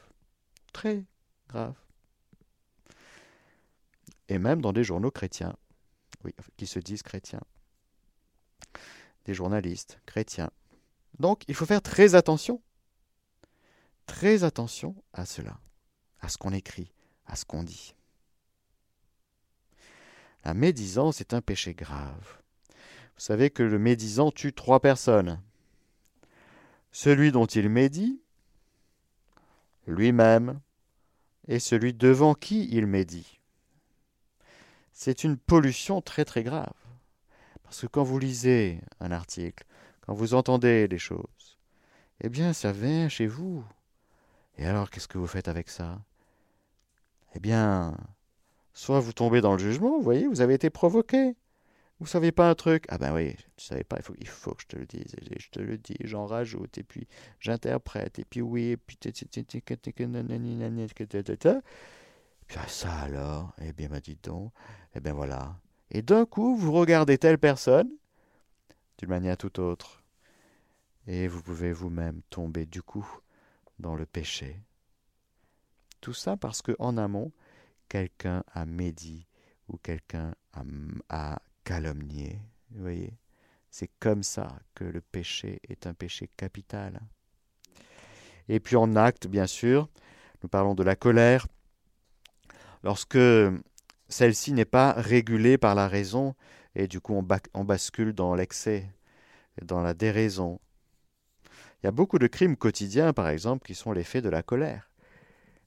Très 0.73 1.05
grave 1.49 1.75
et 4.29 4.39
même 4.39 4.61
dans 4.61 4.73
des 4.73 4.85
journaux 4.85 5.11
chrétiens, 5.11 5.57
oui, 6.25 6.35
qui 6.57 6.67
se 6.67 6.79
disent 6.79 7.03
chrétiens, 7.03 7.43
des 9.25 9.35
journalistes 9.35 10.01
chrétiens. 10.07 10.51
Donc 11.19 11.43
il 11.49 11.55
faut 11.55 11.67
faire 11.67 11.83
très 11.83 12.15
attention, 12.15 12.63
très 14.07 14.45
attention 14.45 14.95
à 15.13 15.27
cela, 15.27 15.59
à 16.21 16.29
ce 16.29 16.39
qu'on 16.39 16.53
écrit, 16.53 16.93
à 17.27 17.37
ce 17.37 17.45
qu'on 17.45 17.63
dit. 17.63 17.95
La 20.45 20.55
médisance 20.55 21.21
est 21.21 21.35
un 21.35 21.41
péché 21.41 21.75
grave. 21.75 22.39
Vous 22.71 23.25
savez 23.25 23.51
que 23.51 23.63
le 23.63 23.79
médisant 23.79 24.31
tue 24.31 24.53
trois 24.53 24.81
personnes. 24.81 25.43
Celui 26.93 27.33
dont 27.33 27.47
il 27.47 27.69
médit, 27.69 28.23
lui-même, 29.89 30.61
et 31.49 31.59
celui 31.59 31.95
devant 31.95 32.35
qui 32.35 32.69
il 32.71 32.87
médit 32.87 33.39
c'est 34.99 35.23
une 35.23 35.37
pollution 35.37 36.01
très 36.01 36.25
très 36.25 36.43
grave. 36.43 36.75
Parce 37.63 37.83
que 37.83 37.87
quand 37.87 38.03
vous 38.03 38.19
lisez 38.19 38.81
un 38.99 39.13
article, 39.13 39.65
quand 40.01 40.13
vous 40.13 40.35
entendez 40.35 40.89
des 40.89 40.99
choses, 40.99 41.57
eh 42.21 42.29
bien 42.29 42.53
ça 42.53 42.73
vient 42.73 43.09
chez 43.09 43.29
vous. 43.29 43.65
Et 44.57 44.67
alors 44.67 44.91
qu'est-ce 44.91 45.07
que 45.07 45.17
vous 45.17 45.29
faites 45.29 45.47
avec 45.47 45.69
ça? 45.69 46.01
Eh 47.37 47.39
bien, 47.39 47.97
soit 48.73 48.99
vous 48.99 49.13
tombez 49.13 49.41
dans 49.41 49.53
le 49.53 49.61
jugement, 49.61 49.99
vous 49.99 50.03
voyez, 50.03 50.27
vous 50.27 50.41
avez 50.41 50.55
été 50.55 50.69
provoqué. 50.69 51.37
Vous 52.01 52.07
savez 52.07 52.31
pas 52.31 52.49
un 52.49 52.55
truc? 52.55 52.85
Ah 52.89 52.99
ben 52.99 53.13
oui, 53.13 53.35
tu 53.57 53.65
savais 53.65 53.83
pas, 53.85 53.97
il 53.99 54.03
faut, 54.03 54.15
il 54.19 54.29
faut 54.29 54.55
que 54.55 54.63
je 54.63 54.69
te 54.69 54.77
le 54.77 54.87
dise, 54.87 55.15
et 55.31 55.41
je 55.41 55.51
te 55.51 55.59
le 55.59 55.79
dis, 55.79 55.97
j'en 56.05 56.27
rajoute, 56.27 56.79
et 56.79 56.85
puis 56.85 57.09
j'interprète, 57.41 58.21
et 58.21 58.25
puis 58.25 58.41
oui, 58.41 58.71
et 58.71 58.77
puis 58.77 58.97
puis 62.49 62.59
ça 62.69 62.93
alors, 63.01 63.53
eh 63.61 63.73
bien, 63.73 63.89
bah, 63.89 64.01
dites 64.01 64.25
donc, 64.25 64.53
eh 64.95 65.01
bien 65.01 65.13
voilà. 65.13 65.59
Et 65.91 66.03
d'un 66.03 66.25
coup, 66.25 66.57
vous 66.57 66.73
regardez 66.73 67.19
telle 67.19 67.39
personne 67.39 67.91
d'une 68.99 69.09
manière 69.09 69.37
tout 69.37 69.61
autre. 69.61 70.03
Et 71.07 71.29
vous 71.29 71.43
pouvez 71.43 71.73
vous-même 71.73 72.23
tomber 72.31 72.67
du 72.67 72.83
coup 72.83 73.07
dans 73.79 73.95
le 73.95 74.07
péché. 74.07 74.61
Tout 76.01 76.13
ça 76.15 76.37
parce 76.37 76.63
qu'en 76.63 76.97
amont, 76.97 77.33
quelqu'un 77.89 78.45
a 78.53 78.67
médit 78.67 79.27
ou 79.69 79.79
quelqu'un 79.79 80.35
a, 80.53 80.63
a 81.09 81.39
calomnié. 81.69 82.41
Vous 82.71 82.81
voyez 82.81 83.13
C'est 83.71 83.91
comme 84.01 84.23
ça 84.23 84.59
que 84.75 84.85
le 84.85 85.03
péché 85.03 85.61
est 85.69 85.87
un 85.87 85.93
péché 85.93 86.31
capital. 86.35 86.99
Et 88.49 88.59
puis 88.59 88.77
en 88.77 88.97
acte, 88.97 89.27
bien 89.27 89.47
sûr, 89.47 89.91
nous 90.43 90.49
parlons 90.49 90.75
de 90.75 90.83
la 90.83 90.97
colère, 90.97 91.47
lorsque 92.83 93.19
celle-ci 94.09 94.55
n'est 94.55 94.65
pas 94.65 94.93
régulée 94.93 95.59
par 95.59 95.75
la 95.75 95.89
raison, 95.89 96.35
et 96.75 96.89
du 96.89 97.03
coup 97.03 97.13
on, 97.53 97.65
bascule 97.65 98.15
dans 98.15 98.35
l'excès, 98.35 98.91
dans 99.61 99.83
la 99.83 99.93
déraison. 99.93 100.61
Il 101.83 101.87
y 101.87 101.89
a 101.89 101.93
beaucoup 101.93 102.19
de 102.19 102.29
crimes 102.29 102.57
quotidiens, 102.57 103.13
par 103.13 103.29
exemple, 103.29 103.67
qui 103.67 103.75
sont 103.75 103.93
l'effet 103.93 104.23
de 104.23 104.31
la 104.31 104.43
colère. 104.43 104.91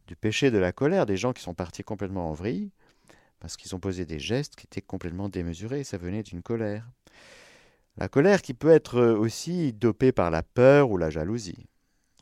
Du 0.08 0.16
péché 0.16 0.50
de 0.50 0.58
la 0.58 0.72
colère, 0.72 1.06
des 1.06 1.18
gens 1.18 1.32
qui 1.32 1.44
sont 1.44 1.54
partis 1.54 1.84
complètement 1.84 2.32
en 2.32 2.34
vrille, 2.34 2.72
parce 3.42 3.58
qu'ils 3.58 3.76
ont 3.76 3.80
posé 3.80 4.06
des 4.06 4.20
gestes 4.20 4.56
qui 4.56 4.68
étaient 4.68 4.82
complètement 4.82 5.28
démesurés, 5.28 5.84
ça 5.84 5.98
venait 5.98 6.24
d'une 6.24 6.44
colère. 6.44 6.88
La 7.98 8.08
colère 8.08 8.42
qui 8.42 8.54
peut 8.54 8.70
être 8.70 9.02
aussi 9.02 9.74
dopée 9.74 10.12
par 10.12 10.32
la 10.32 10.44
peur 10.44 10.92
ou 10.92 10.98
la 10.98 11.10
jalousie. 11.10 11.68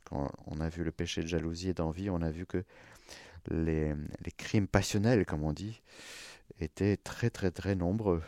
Quand 0.05 0.31
on 0.47 0.59
a 0.61 0.69
vu 0.69 0.83
le 0.83 0.91
péché 0.91 1.21
de 1.21 1.27
jalousie 1.27 1.69
et 1.69 1.73
d'envie, 1.73 2.09
on 2.09 2.21
a 2.21 2.31
vu 2.31 2.45
que 2.45 2.63
les, 3.51 3.93
crimes 4.37 4.67
passionnels, 4.67 5.25
comme 5.25 5.43
on 5.43 5.53
dit, 5.53 5.81
étaient 6.59 6.97
très 6.97 7.29
très 7.29 7.51
très 7.51 7.75
nombreux. 7.75 8.23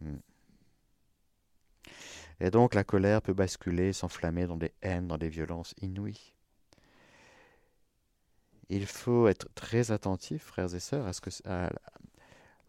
Hmm. 0.00 0.16
Et 2.40 2.50
donc 2.50 2.74
la 2.74 2.84
colère 2.84 3.22
peut 3.22 3.32
basculer, 3.32 3.92
s'enflammer 3.92 4.46
dans 4.46 4.56
des 4.56 4.72
haines, 4.82 5.06
dans 5.06 5.16
des 5.16 5.30
violences 5.30 5.74
inouïes. 5.80 6.34
Il 8.68 8.86
faut 8.86 9.28
être 9.28 9.48
très 9.54 9.92
attentif, 9.92 10.42
frères 10.42 10.74
et 10.74 10.80
sœurs, 10.80 11.06
à, 11.06 11.12
ce 11.12 11.20
que, 11.20 11.30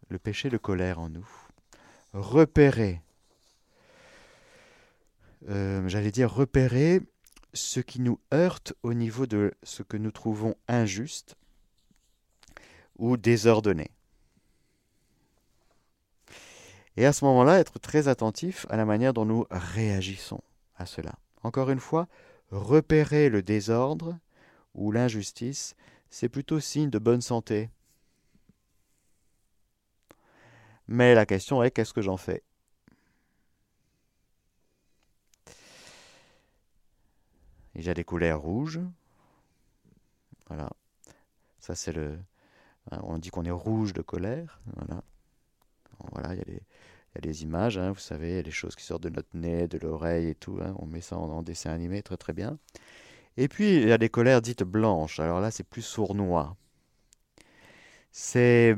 le 0.10 0.20
péché 0.20 0.50
de 0.50 0.58
colère 0.58 1.00
en 1.00 1.10
nous. 1.10 1.28
Repérer, 2.14 3.02
euh, 5.50 5.88
j'allais 5.88 6.12
dire 6.12 6.34
repérer 6.34 7.02
ce 7.54 7.80
qui 7.80 8.00
nous 8.00 8.20
heurte 8.34 8.74
au 8.84 8.94
niveau 8.94 9.26
de 9.26 9.54
ce 9.64 9.84
que 9.84 9.98
nous 9.98 10.12
trouvons 10.12 10.56
injuste 10.68 11.36
ou 12.98 13.18
désordonné. 13.18 13.92
Et 16.96 17.06
à 17.06 17.14
ce 17.14 17.26
moment-là, 17.26 17.60
être 17.60 17.80
très 17.80 18.08
attentif 18.08 18.66
à 18.70 18.78
la 18.78 18.86
manière 18.86 19.14
dont 19.14 19.26
nous 19.26 19.46
réagissons 19.52 20.42
à 20.76 20.86
cela. 20.86 21.14
Encore 21.44 21.70
une 21.70 21.80
fois, 21.80 22.08
repérer 22.50 23.30
le 23.30 23.44
désordre 23.44 24.18
ou 24.74 24.92
l'injustice, 24.92 25.76
c'est 26.10 26.30
plutôt 26.30 26.60
signe 26.60 26.90
de 26.90 27.00
bonne 27.00 27.22
santé. 27.22 27.70
Mais 30.88 31.14
la 31.16 31.26
question 31.26 31.64
est 31.64 31.72
qu'est-ce 31.72 31.94
que 31.94 32.02
j'en 32.02 32.18
fais? 32.18 32.44
Il 37.76 37.86
y 37.86 37.90
a 37.90 37.94
des 37.94 38.04
couleurs 38.04 38.42
rouges. 38.42 38.80
Voilà. 40.48 40.70
Ça, 41.60 41.76
c'est 41.76 41.92
le. 41.92 42.18
Hein, 42.92 43.00
on 43.04 43.18
dit 43.18 43.30
qu'on 43.30 43.46
est 43.46 43.52
rouge 43.52 43.94
de 43.94 44.02
colère. 44.02 44.60
Voilà. 44.76 45.04
Voilà, 46.12 46.34
il 46.36 46.54
y 47.26 47.30
a 47.30 47.42
images, 47.42 47.78
hein, 47.78 47.92
vous 47.92 48.00
savez, 48.00 48.30
il 48.30 48.36
y 48.36 48.40
a 48.40 48.44
des 48.44 48.52
choses 48.52 48.76
qui 48.76 48.84
sortent 48.84 49.04
de 49.04 49.10
notre 49.10 49.30
nez, 49.34 49.68
de 49.68 49.78
l'oreille 49.78 50.30
et 50.30 50.36
tout. 50.36 50.60
Hein, 50.62 50.76
on 50.80 50.86
met 50.86 51.02
ça 51.02 51.18
en, 51.18 51.42
dessin 51.44 51.72
animé, 51.72 52.02
très 52.04 52.18
très 52.18 52.34
bien. 52.34 52.58
Et 53.38 53.48
puis, 53.48 53.78
il 53.78 53.88
y 53.88 53.92
a 53.92 53.98
des 53.98 54.10
colères 54.10 54.42
dites 54.42 54.64
blanches. 54.64 55.20
Alors 55.20 55.42
là, 55.42 55.52
c'est 55.52 55.64
plus 55.64 55.82
sournois. 55.82 56.56
C'est. 58.12 58.76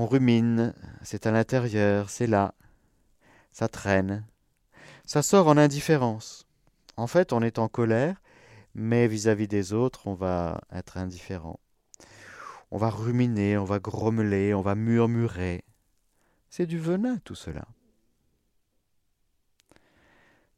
On 0.00 0.06
rumine, 0.06 0.74
c'est 1.02 1.26
à 1.26 1.32
l'intérieur, 1.32 2.08
c'est 2.08 2.28
là. 2.28 2.54
Ça 3.50 3.66
traîne. 3.66 4.24
Ça 5.04 5.22
sort 5.22 5.48
en 5.48 5.56
indifférence. 5.56 6.46
En 6.96 7.08
fait, 7.08 7.32
on 7.32 7.42
est 7.42 7.58
en 7.58 7.66
colère, 7.66 8.22
mais 8.76 9.08
vis-à-vis 9.08 9.46
-vis 9.46 9.48
des 9.48 9.72
autres, 9.72 10.06
on 10.06 10.14
va 10.14 10.60
être 10.70 10.98
indifférent. 10.98 11.58
On 12.70 12.78
va 12.78 12.90
ruminer, 12.90 13.58
on 13.58 13.64
va 13.64 13.80
grommeler, 13.80 14.54
on 14.54 14.60
va 14.60 14.76
murmurer. 14.76 15.64
C'est 16.48 16.66
du 16.66 16.78
venin 16.78 17.18
tout 17.24 17.34
cela. 17.34 17.66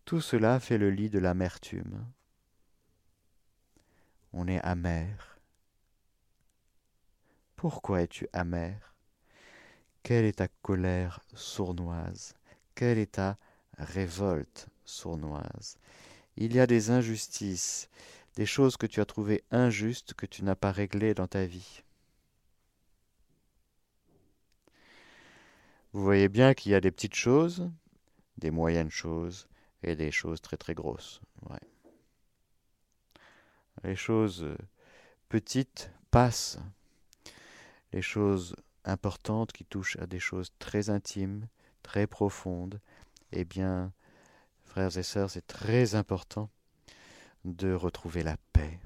Tout 0.05 0.21
cela 0.21 0.61
fait 0.61 0.77
le 0.77 0.91
lit 0.91 1.09
de 1.09 1.19
l'amertume. 1.19 2.05
On 4.35 4.47
est 4.47 4.61
amer. 4.61 5.41
Pourquoi 7.57 8.03
es-tu 8.03 8.29
amer? 8.35 8.90
Quelle 10.03 10.25
est 10.25 10.39
ta 10.39 10.49
colère 10.63 11.21
sournoise? 11.35 12.35
Quelle 12.75 12.99
est 12.99 13.13
ta 13.13 13.37
révolte 13.79 14.69
sournoise? 14.85 15.79
Il 16.37 16.55
y 16.55 16.61
a 16.61 16.67
des 16.67 16.91
injustices, 16.91 17.89
des 18.37 18.47
choses 18.47 18.77
que 18.77 18.87
tu 18.87 19.01
as 19.01 19.05
trouvées 19.05 19.45
injustes 19.51 20.15
que 20.15 20.27
tu 20.27 20.43
n'as 20.45 20.55
pas 20.55 20.73
réglées 20.73 21.15
dans 21.15 21.27
ta 21.27 21.45
vie. 21.45 21.83
Vous 25.93 26.03
voyez 26.03 26.29
bien 26.29 26.55
qu'il 26.55 26.73
y 26.73 26.75
a 26.75 26.81
des 26.81 26.93
petites 26.93 27.17
choses, 27.17 27.71
des 28.39 28.51
moyennes 28.51 28.91
choses, 28.91 29.49
et 29.83 29.97
des 29.97 30.11
choses 30.11 30.41
très 30.41 30.57
très 30.57 30.75
grosses. 30.75 31.21
Les 33.83 33.97
choses 33.97 34.43
euh, 34.43 34.57
petites 35.29 35.91
passent. 36.11 36.59
Les 37.93 38.03
choses 38.03 38.55
importantes 38.85 39.53
qui 39.53 39.65
touchent 39.65 39.97
à 39.97 40.07
des 40.07 40.19
choses 40.19 40.53
très 40.59 40.91
intimes, 40.91 41.47
très 41.83 42.07
profondes, 42.07 42.81
eh 43.33 43.45
bien, 43.45 43.93
frères 44.65 44.97
et 44.97 45.03
sœurs, 45.03 45.31
c'est 45.31 45.47
très 45.47 45.95
important 45.95 46.51
de 47.45 47.73
retrouver 47.73 48.23
la 48.23 48.37
paix. 48.53 48.79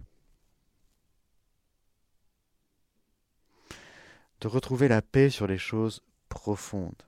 De 4.40 4.48
retrouver 4.48 4.88
la 4.88 5.02
paix 5.02 5.30
sur 5.30 5.46
les 5.46 5.58
choses 5.58 6.02
profondes. 6.28 7.02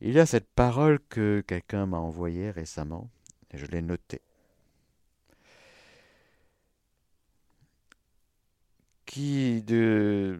Il 0.00 0.12
y 0.12 0.18
a 0.18 0.26
cette 0.26 0.48
parole 0.48 0.98
que 1.10 1.42
quelqu'un 1.46 1.86
m'a 1.86 1.98
envoyée 1.98 2.50
récemment, 2.50 3.10
et 3.50 3.58
je 3.58 3.66
l'ai 3.66 3.82
notée. 3.82 4.22
Qui 9.10 9.60
de. 9.62 10.38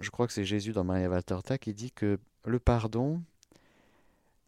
Je 0.00 0.08
crois 0.08 0.26
que 0.26 0.32
c'est 0.32 0.46
Jésus 0.46 0.72
dans 0.72 0.84
Maria 0.84 1.06
Valtorta 1.06 1.58
qui 1.58 1.74
dit 1.74 1.92
que 1.92 2.18
le 2.46 2.58
pardon, 2.58 3.20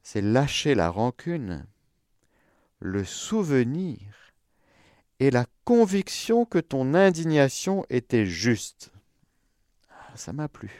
c'est 0.02 0.22
lâcher 0.22 0.74
la 0.74 0.88
rancune, 0.88 1.66
le 2.80 3.04
souvenir 3.04 3.98
et 5.20 5.30
la 5.30 5.44
conviction 5.66 6.46
que 6.46 6.56
ton 6.56 6.94
indignation 6.94 7.84
était 7.90 8.24
juste. 8.24 8.90
Ah, 9.90 10.16
ça 10.16 10.32
m'a 10.32 10.48
plu. 10.48 10.70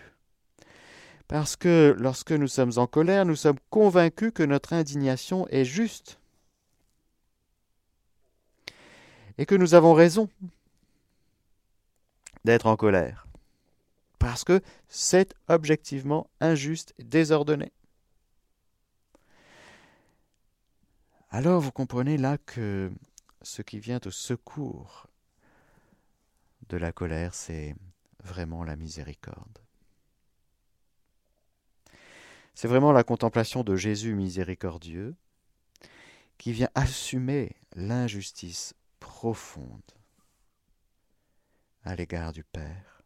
Parce 1.27 1.57
que 1.57 1.95
lorsque 1.99 2.33
nous 2.33 2.49
sommes 2.49 2.73
en 2.77 2.87
colère, 2.87 3.27
nous 3.27 3.37
sommes 3.37 3.59
convaincus 3.69 4.33
que 4.35 4.43
notre 4.43 4.73
indignation 4.73 5.47
est 5.49 5.67
juste. 5.67 6.19
Et 9.37 9.45
que 9.45 9.57
nous 9.57 9.75
avons 9.75 9.93
raison 9.93 10.31
d'être 12.45 12.67
en 12.67 12.77
colère. 12.77 13.27
Parce 14.19 14.45
que 14.45 14.61
c'est 14.89 15.35
objectivement 15.49 16.29
injuste 16.41 16.95
et 16.99 17.05
désordonné. 17.05 17.73
Alors 21.31 21.61
vous 21.61 21.73
comprenez 21.73 22.17
là 22.17 22.39
que 22.39 22.91
ce 23.43 23.63
qui 23.63 23.79
vient 23.79 24.01
au 24.07 24.11
secours 24.11 25.07
de 26.69 26.77
la 26.77 26.93
colère, 26.93 27.35
c'est 27.35 27.75
vraiment 28.25 28.65
la 28.65 28.77
miséricorde. 28.77 29.59
C'est 32.55 32.69
vraiment 32.69 32.93
la 32.93 33.05
contemplation 33.05 33.63
de 33.63 33.77
Jésus 33.77 34.15
miséricordieux 34.15 35.15
qui 36.39 36.53
vient 36.53 36.71
assumer 36.75 37.55
l'injustice 37.75 38.75
profonde 38.99 39.98
à 41.85 41.95
l'égard 41.95 42.33
du 42.33 42.45
Père. 42.45 43.03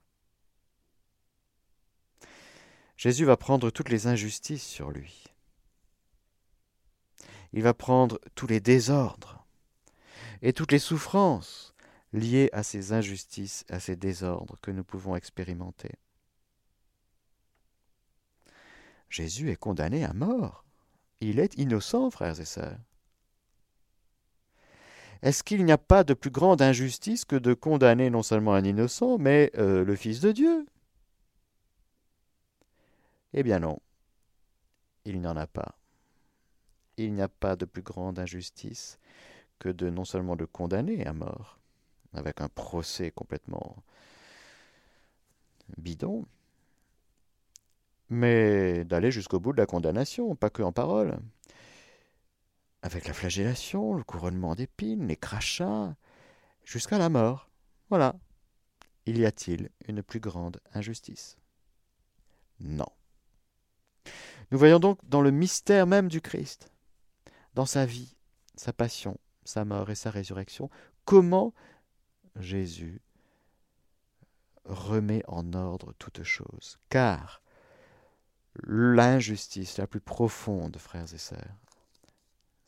Jésus 2.97 3.25
va 3.25 3.37
prendre 3.37 3.71
toutes 3.71 3.89
les 3.89 4.07
injustices 4.07 4.65
sur 4.65 4.91
lui. 4.91 5.25
Il 7.53 7.63
va 7.63 7.75
prendre 7.75 8.21
tous 8.35 8.47
les 8.47 8.61
désordres 8.61 9.45
et 10.41 10.53
toutes 10.53 10.73
les 10.73 10.79
souffrances 10.79 11.75
liées 12.13 12.49
à 12.53 12.63
ces 12.63 12.93
injustices, 12.93 13.65
à 13.69 13.81
ces 13.81 13.97
désordres 13.97 14.59
que 14.61 14.71
nous 14.71 14.85
pouvons 14.85 15.17
expérimenter. 15.17 15.93
Jésus 19.09 19.51
est 19.51 19.57
condamné 19.57 20.05
à 20.05 20.13
mort. 20.13 20.65
Il 21.21 21.39
est 21.39 21.55
innocent, 21.59 22.11
frères 22.11 22.41
et 22.41 22.45
sœurs. 22.45 22.79
Est-ce 25.23 25.45
qu'il 25.45 25.65
n'y 25.65 25.73
a 25.73 25.79
pas 25.79 26.03
de 26.05 26.15
plus 26.15 26.31
grande 26.31 26.63
injustice 26.63 27.25
que 27.25 27.37
de 27.37 27.55
condamner 27.55 28.11
non 28.11 28.23
seulement 28.23 28.55
un 28.55 28.65
innocent, 28.65 29.19
mais 29.19 29.53
euh, 29.57 29.85
le 29.85 29.95
Fils 29.97 30.21
de 30.21 30.33
Dieu? 30.33 30.67
Eh 33.33 33.43
bien 33.43 33.61
non, 33.61 33.79
il 35.05 35.21
n'y 35.21 35.27
en 35.27 35.37
a 35.37 35.47
pas. 35.47 35.77
Il 36.97 37.15
n'y 37.15 37.23
a 37.23 37.29
pas 37.29 37.57
de 37.57 37.65
plus 37.65 37.83
grande 37.83 38.19
injustice 38.19 38.99
que 39.59 39.69
de 39.69 39.91
non 39.91 40.05
seulement 40.05 40.37
de 40.37 40.45
condamner 40.45 41.07
à 41.07 41.13
mort, 41.13 41.59
avec 42.15 42.41
un 42.41 42.49
procès 42.49 43.11
complètement 43.13 43.77
bidon, 45.79 46.27
mais 48.11 48.85
d'aller 48.85 49.11
jusqu'au 49.11 49.41
bout 49.41 49.53
de 49.53 49.59
la 49.59 49.67
condamnation, 49.67 50.35
pas 50.37 50.51
que 50.51 50.63
en 50.63 50.73
parole. 50.73 51.19
Avec 52.83 53.07
la 53.07 53.15
flagellation, 53.15 53.95
le 53.95 54.03
couronnement 54.03 54.55
d'épines, 54.55 55.07
les 55.07 55.17
crachats, 55.17 55.97
jusqu'à 56.65 56.99
la 56.99 57.09
mort. 57.09 57.49
Voilà. 57.89 58.17
Il 59.07 59.19
y 59.19 59.27
a-t-il 59.27 59.71
une 59.89 60.03
plus 60.03 60.21
grande 60.21 60.61
injustice? 60.75 61.37
Non. 62.61 62.89
Nous 64.51 64.59
voyons 64.59 64.79
donc 64.79 64.99
dans 65.05 65.23
le 65.23 65.31
mystère 65.31 65.87
même 65.87 66.09
du 66.09 66.21
Christ, 66.21 66.71
dans 67.55 67.67
sa 67.67 67.87
vie, 67.87 68.17
sa 68.55 68.73
passion, 68.73 69.19
sa 69.45 69.65
mort 69.65 69.91
et 69.91 69.95
sa 69.95 70.11
résurrection, 70.11 70.69
comment 71.05 71.55
Jésus 72.37 73.01
remet 74.65 75.23
en 75.27 75.53
ordre 75.55 75.93
toutes 75.99 76.23
choses. 76.23 76.79
Car 76.89 77.43
l'injustice 78.63 79.79
la 79.79 79.87
plus 79.87 80.01
profonde, 80.01 80.77
frères 80.77 81.13
et 81.13 81.19
sœurs, 81.19 81.57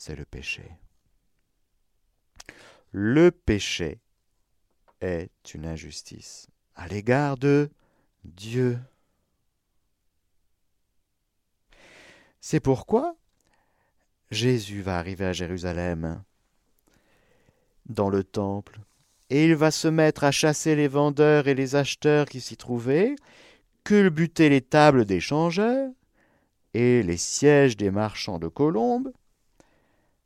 c'est 0.05 0.16
le 0.16 0.26
péché. 0.26 0.70
Le 2.92 3.30
péché 3.30 4.00
est 5.00 5.55
une 5.55 5.64
injustice 5.64 6.46
à 6.74 6.88
l'égard 6.88 7.38
de 7.38 7.70
Dieu. 8.22 8.78
C'est 12.42 12.61
pourquoi 12.61 13.16
Jésus 14.30 14.82
va 14.82 14.98
arriver 14.98 15.24
à 15.24 15.32
Jérusalem, 15.32 16.22
dans 17.86 18.11
le 18.11 18.24
temple, 18.24 18.80
et 19.30 19.46
il 19.46 19.55
va 19.55 19.70
se 19.70 19.88
mettre 19.88 20.24
à 20.24 20.32
chasser 20.32 20.76
les 20.76 20.88
vendeurs 20.88 21.48
et 21.48 21.55
les 21.55 21.76
acheteurs 21.76 22.26
qui 22.26 22.42
s'y 22.42 22.59
trouvaient, 22.59 23.16
culbuter 23.84 24.50
les 24.50 24.61
tables 24.61 25.07
des 25.07 25.20
changeurs 25.20 25.90
et 26.74 27.02
les 27.02 27.16
sièges 27.16 27.78
des 27.78 27.90
marchands 27.90 28.38
de 28.38 28.48
colombes, 28.48 29.11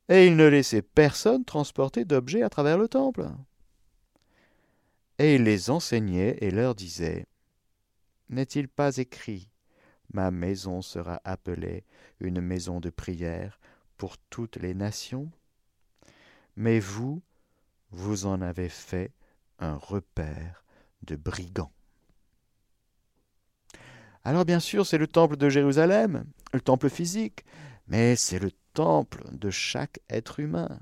et 0.09 0.27
il 0.27 0.37
ne 0.37 0.47
laissait 0.47 0.83
personne 0.83 1.45
transporter 1.45 2.05
d'objets 2.05 2.43
à 2.43 2.49
travers 2.49 2.79
le 2.79 2.89
temple. 2.89 3.29
Et 5.19 5.35
il 5.35 5.43
les 5.43 5.71
enseignait 5.71 6.39
et 6.41 6.51
leur 6.51 6.75
disait 6.75 7.27
N'est-il 8.31 8.69
pas 8.69 8.97
écrit 8.97 9.51
Ma 10.13 10.31
maison 10.31 10.81
sera 10.81 11.21
appelée 11.25 11.85
une 12.21 12.41
maison 12.41 12.81
de 12.81 12.91
prière 12.91 13.61
pour 13.97 14.17
toutes 14.31 14.57
les 14.57 14.75
nations 14.75 15.31
Mais 16.57 16.81
vous, 16.81 17.21
vous 17.91 18.27
en 18.27 18.41
avez 18.41 18.69
fait 18.69 19.13
un 19.59 19.77
repère 19.77 20.65
de 21.03 21.17
brigands. 21.17 21.73
Alors 24.25 24.45
bien 24.45 24.61
sûr, 24.61 24.87
c'est 24.87 24.99
le 24.99 25.07
temple 25.07 25.37
de 25.37 25.49
Jérusalem, 25.49 26.25
le 26.53 26.61
temple 26.61 26.89
physique, 26.89 27.45
mais 27.87 28.15
c'est 28.15 28.39
le 28.39 28.51
de 29.33 29.51
chaque 29.51 30.01
être 30.09 30.41
humain. 30.41 30.81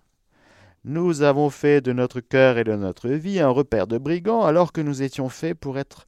Nous 0.84 1.22
avons 1.22 1.50
fait 1.50 1.80
de 1.80 1.92
notre 1.92 2.20
cœur 2.20 2.58
et 2.58 2.64
de 2.64 2.76
notre 2.76 3.08
vie 3.08 3.40
un 3.40 3.48
repère 3.48 3.86
de 3.86 3.98
brigands 3.98 4.44
alors 4.44 4.72
que 4.72 4.80
nous 4.80 5.02
étions 5.02 5.28
faits 5.28 5.58
pour 5.58 5.78
être 5.78 6.06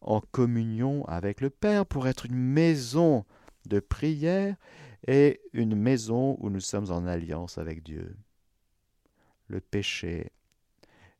en 0.00 0.20
communion 0.20 1.04
avec 1.06 1.40
le 1.40 1.48
Père, 1.48 1.86
pour 1.86 2.08
être 2.08 2.26
une 2.26 2.36
maison 2.36 3.24
de 3.66 3.78
prière 3.80 4.56
et 5.06 5.40
une 5.52 5.76
maison 5.76 6.36
où 6.40 6.50
nous 6.50 6.60
sommes 6.60 6.90
en 6.90 7.06
alliance 7.06 7.56
avec 7.56 7.82
Dieu. 7.82 8.16
Le 9.46 9.60
péché 9.60 10.32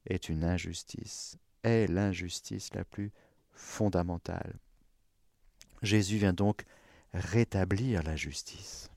est 0.06 0.28
une 0.28 0.44
injustice, 0.44 1.38
est 1.62 1.86
l'injustice 1.86 2.74
la 2.74 2.84
plus 2.84 3.12
fondamentale. 3.52 4.58
Jésus 5.80 6.18
vient 6.18 6.32
donc 6.32 6.64
rétablir 7.14 8.02
la 8.02 8.16
justice. 8.16 8.91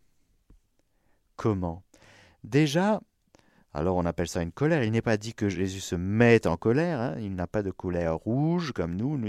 Comment 1.35 1.83
Déjà, 2.43 3.01
alors 3.73 3.97
on 3.97 4.05
appelle 4.05 4.27
ça 4.27 4.41
une 4.41 4.51
colère. 4.51 4.83
Il 4.83 4.91
n'est 4.91 5.01
pas 5.01 5.17
dit 5.17 5.33
que 5.33 5.49
Jésus 5.49 5.81
se 5.81 5.95
mette 5.95 6.47
en 6.47 6.57
colère. 6.57 6.99
Hein. 6.99 7.15
Il 7.19 7.35
n'a 7.35 7.47
pas 7.47 7.63
de 7.63 7.71
colère 7.71 8.15
rouge 8.15 8.71
comme 8.71 8.95
nous. 8.95 9.19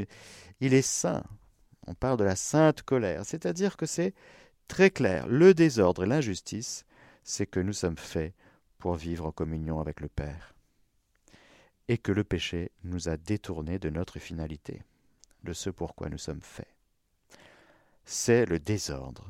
Il 0.61 0.75
est 0.75 0.83
saint. 0.83 1.25
On 1.87 1.95
parle 1.95 2.19
de 2.19 2.25
la 2.25 2.37
sainte 2.37 2.83
colère. 2.83 3.25
C'est-à-dire 3.25 3.77
que 3.77 3.87
c'est 3.87 4.15
très 4.69 4.91
clair. 4.91 5.27
Le 5.27 5.55
désordre 5.55 6.05
et 6.05 6.07
l'injustice, 6.07 6.85
c'est 7.25 7.47
que 7.47 7.61
nous 7.61 7.73
sommes 7.73 7.99
faits 7.99 8.35
pour 8.79 8.95
vivre 8.95 9.27
en 9.27 9.33
communion 9.33 9.81
avec 9.81 10.01
le 10.01 10.09
Père. 10.09 10.55
Et 11.89 11.99
que 11.99 12.13
le 12.13 12.23
péché 12.23 12.71
nous 12.85 13.09
a 13.09 13.17
détournés 13.17 13.79
de 13.79 13.91
notre 13.91 14.19
finalité, 14.19 14.83
de 15.43 15.53
ce 15.53 15.71
pourquoi 15.71 16.09
nous 16.09 16.19
sommes 16.19 16.43
faits. 16.43 16.75
C'est 18.05 18.47
le 18.47 18.61
désordre 18.61 19.27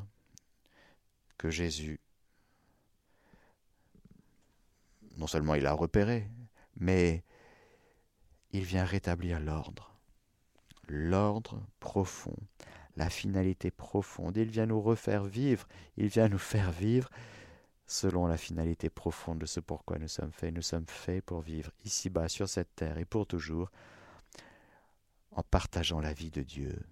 que 1.39 1.49
Jésus 1.49 2.01
seulement 5.27 5.55
il 5.55 5.67
a 5.67 5.73
repéré, 5.73 6.29
mais 6.77 7.25
il 8.53 8.65
vient 8.65 8.85
rétablir 8.85 9.41
l'ordre. 9.41 9.93
L'ordre 10.89 11.61
profond, 11.81 12.37
la 12.97 13.11
finalité 13.11 13.71
profonde. 13.71 14.37
Il 14.37 14.51
vient 14.51 14.67
nous 14.67 14.81
refaire 14.81 15.25
vivre, 15.25 15.67
il 15.97 16.09
vient 16.09 16.29
nous 16.29 16.39
faire 16.39 16.71
vivre 16.71 17.11
selon 17.87 18.27
la 18.27 18.37
finalité 18.37 18.91
profonde 18.91 19.39
de 19.39 19.47
ce 19.47 19.61
pourquoi 19.61 19.99
nous 19.99 20.09
sommes 20.09 20.33
faits. 20.33 20.55
Nous 20.55 20.63
sommes 20.63 20.87
faits 20.87 21.25
pour 21.25 21.41
vivre 21.41 21.71
ici-bas 21.85 22.29
sur 22.29 22.49
cette 22.49 22.75
terre 22.75 22.99
et 22.99 23.05
pour 23.05 23.27
toujours 23.27 23.71
en 25.33 25.43
partageant 25.43 26.01
la 26.01 26.13
vie 26.13 26.31
de 26.31 26.43
Dieu. 26.43 26.83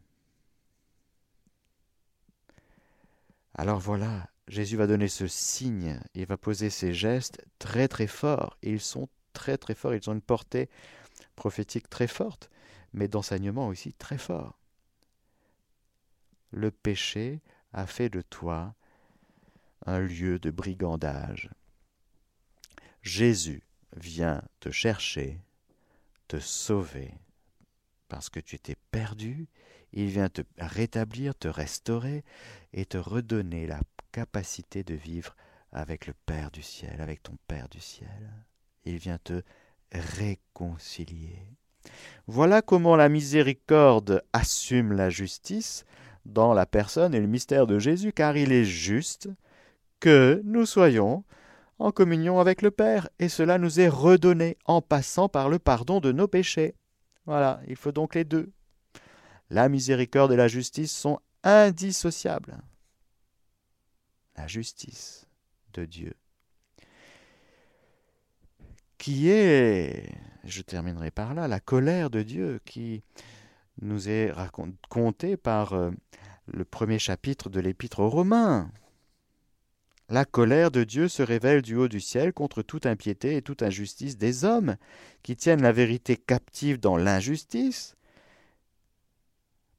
Alors 3.54 3.78
voilà, 3.78 4.28
Jésus 4.48 4.76
va 4.76 4.86
donner 4.86 5.08
ce 5.08 5.26
signe, 5.26 6.00
il 6.14 6.26
va 6.26 6.36
poser 6.36 6.68
ces 6.70 6.92
gestes 6.92 7.44
très 7.58 7.88
très 7.88 8.06
forts, 8.06 8.58
ils 8.62 8.80
sont 8.80 9.08
très 9.32 9.56
très 9.56 9.74
forts, 9.74 9.94
ils 9.94 10.10
ont 10.10 10.14
une 10.14 10.20
portée 10.20 10.68
prophétique 11.34 11.88
très 11.88 12.06
forte, 12.06 12.50
mais 12.92 13.08
d'enseignement 13.08 13.68
aussi 13.68 13.92
très 13.94 14.18
fort. 14.18 14.58
Le 16.50 16.70
péché 16.70 17.40
a 17.72 17.86
fait 17.86 18.08
de 18.10 18.20
toi 18.20 18.74
un 19.86 19.98
lieu 19.98 20.38
de 20.38 20.50
brigandage. 20.50 21.50
Jésus 23.02 23.62
vient 23.96 24.42
te 24.60 24.70
chercher, 24.70 25.40
te 26.28 26.38
sauver, 26.38 27.14
parce 28.08 28.30
que 28.30 28.40
tu 28.40 28.58
t'es 28.58 28.76
perdu, 28.90 29.48
il 29.92 30.06
vient 30.06 30.28
te 30.28 30.42
rétablir, 30.58 31.34
te 31.34 31.48
restaurer 31.48 32.24
et 32.72 32.86
te 32.86 32.98
redonner 32.98 33.66
la 33.66 33.80
capacité 34.14 34.84
de 34.84 34.94
vivre 34.94 35.34
avec 35.72 36.06
le 36.06 36.14
Père 36.24 36.52
du 36.52 36.62
ciel, 36.62 37.00
avec 37.00 37.20
ton 37.24 37.36
Père 37.48 37.68
du 37.68 37.80
ciel. 37.80 38.30
Il 38.84 38.98
vient 38.98 39.18
te 39.18 39.42
réconcilier. 39.90 41.42
Voilà 42.28 42.62
comment 42.62 42.94
la 42.94 43.08
miséricorde 43.08 44.22
assume 44.32 44.92
la 44.92 45.10
justice 45.10 45.84
dans 46.26 46.54
la 46.54 46.64
personne 46.64 47.12
et 47.12 47.18
le 47.18 47.26
mystère 47.26 47.66
de 47.66 47.80
Jésus, 47.80 48.12
car 48.12 48.36
il 48.36 48.52
est 48.52 48.64
juste 48.64 49.28
que 49.98 50.40
nous 50.44 50.64
soyons 50.64 51.24
en 51.80 51.90
communion 51.90 52.38
avec 52.38 52.62
le 52.62 52.70
Père, 52.70 53.08
et 53.18 53.28
cela 53.28 53.58
nous 53.58 53.80
est 53.80 53.88
redonné 53.88 54.56
en 54.64 54.80
passant 54.80 55.28
par 55.28 55.48
le 55.48 55.58
pardon 55.58 55.98
de 55.98 56.12
nos 56.12 56.28
péchés. 56.28 56.76
Voilà, 57.26 57.60
il 57.66 57.74
faut 57.74 57.90
donc 57.90 58.14
les 58.14 58.24
deux. 58.24 58.52
La 59.50 59.68
miséricorde 59.68 60.32
et 60.32 60.36
la 60.36 60.46
justice 60.46 60.92
sont 60.92 61.18
indissociables 61.42 62.62
la 64.36 64.46
justice 64.46 65.26
de 65.72 65.84
Dieu, 65.84 66.14
qui 68.98 69.28
est, 69.28 70.08
je 70.44 70.62
terminerai 70.62 71.10
par 71.10 71.34
là, 71.34 71.48
la 71.48 71.60
colère 71.60 72.10
de 72.10 72.22
Dieu 72.22 72.60
qui 72.64 73.02
nous 73.80 74.08
est 74.08 74.30
racontée 74.30 75.36
par 75.36 75.72
euh, 75.74 75.90
le 76.46 76.64
premier 76.64 76.98
chapitre 76.98 77.50
de 77.50 77.60
l'épître 77.60 78.00
aux 78.00 78.08
Romains. 78.08 78.70
La 80.08 80.24
colère 80.24 80.70
de 80.70 80.84
Dieu 80.84 81.08
se 81.08 81.22
révèle 81.22 81.62
du 81.62 81.76
haut 81.76 81.88
du 81.88 82.00
ciel 82.00 82.32
contre 82.32 82.62
toute 82.62 82.86
impiété 82.86 83.36
et 83.36 83.42
toute 83.42 83.62
injustice 83.62 84.18
des 84.18 84.44
hommes 84.44 84.76
qui 85.22 85.34
tiennent 85.34 85.62
la 85.62 85.72
vérité 85.72 86.16
captive 86.16 86.78
dans 86.78 86.96
l'injustice 86.96 87.96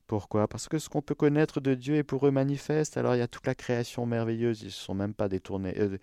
pourquoi? 0.07 0.47
Parce 0.47 0.67
que 0.67 0.77
ce 0.77 0.87
qu'on 0.87 1.01
peut 1.01 1.15
connaître 1.15 1.59
de 1.59 1.73
Dieu 1.73 1.95
est 1.95 2.03
pour 2.03 2.27
eux 2.27 2.31
manifeste. 2.31 2.97
Alors 2.97 3.15
il 3.15 3.19
y 3.19 3.23
a 3.23 3.27
toute 3.27 3.47
la 3.47 3.55
création 3.55 4.05
merveilleuse, 4.05 4.61
ils 4.61 4.65
ne 4.65 4.69
sont 4.71 4.93
même 4.93 5.13
pas 5.13 5.27
euh, 5.27 5.97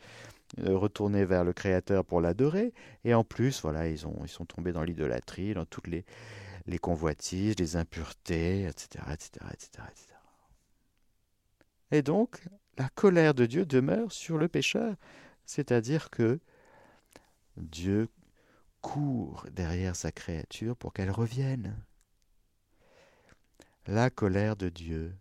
euh, 0.59 0.77
retournés 0.77 1.25
vers 1.25 1.45
le 1.45 1.53
Créateur 1.53 2.05
pour 2.05 2.21
l'adorer. 2.21 2.73
Et 3.05 3.15
en 3.15 3.23
plus, 3.23 3.63
voilà, 3.63 3.89
ils, 3.89 4.07
ont, 4.07 4.27
sont 4.27 4.45
tombés 4.45 4.73
dans 4.73 4.83
l'idolâtrie, 4.83 5.55
dans 5.55 5.67
toutes 5.67 5.87
les, 5.87 6.05
convoitises, 6.81 7.57
les 7.59 7.77
impuretés, 7.77 8.65
etc., 8.65 9.05
etc., 9.13 9.31
etc. 9.53 9.85
Et 11.93 12.03
donc, 12.03 12.43
la 12.79 12.89
colère 12.89 13.35
de 13.35 13.47
Dieu 13.47 13.67
demeure 13.67 14.11
sur 14.11 14.39
le 14.39 14.49
pécheur. 14.49 14.97
C'est-à-dire 15.45 16.11
que 16.11 16.41
Dieu 17.57 18.09
court 18.81 19.47
derrière 19.53 19.95
sa 19.95 20.11
créature 20.11 20.77
pour 20.77 20.93
qu'elle 20.93 21.11
revienne 21.11 21.77
la 23.87 24.11
colère 24.11 24.57
de 24.57 24.69
Dieu, 24.69 25.15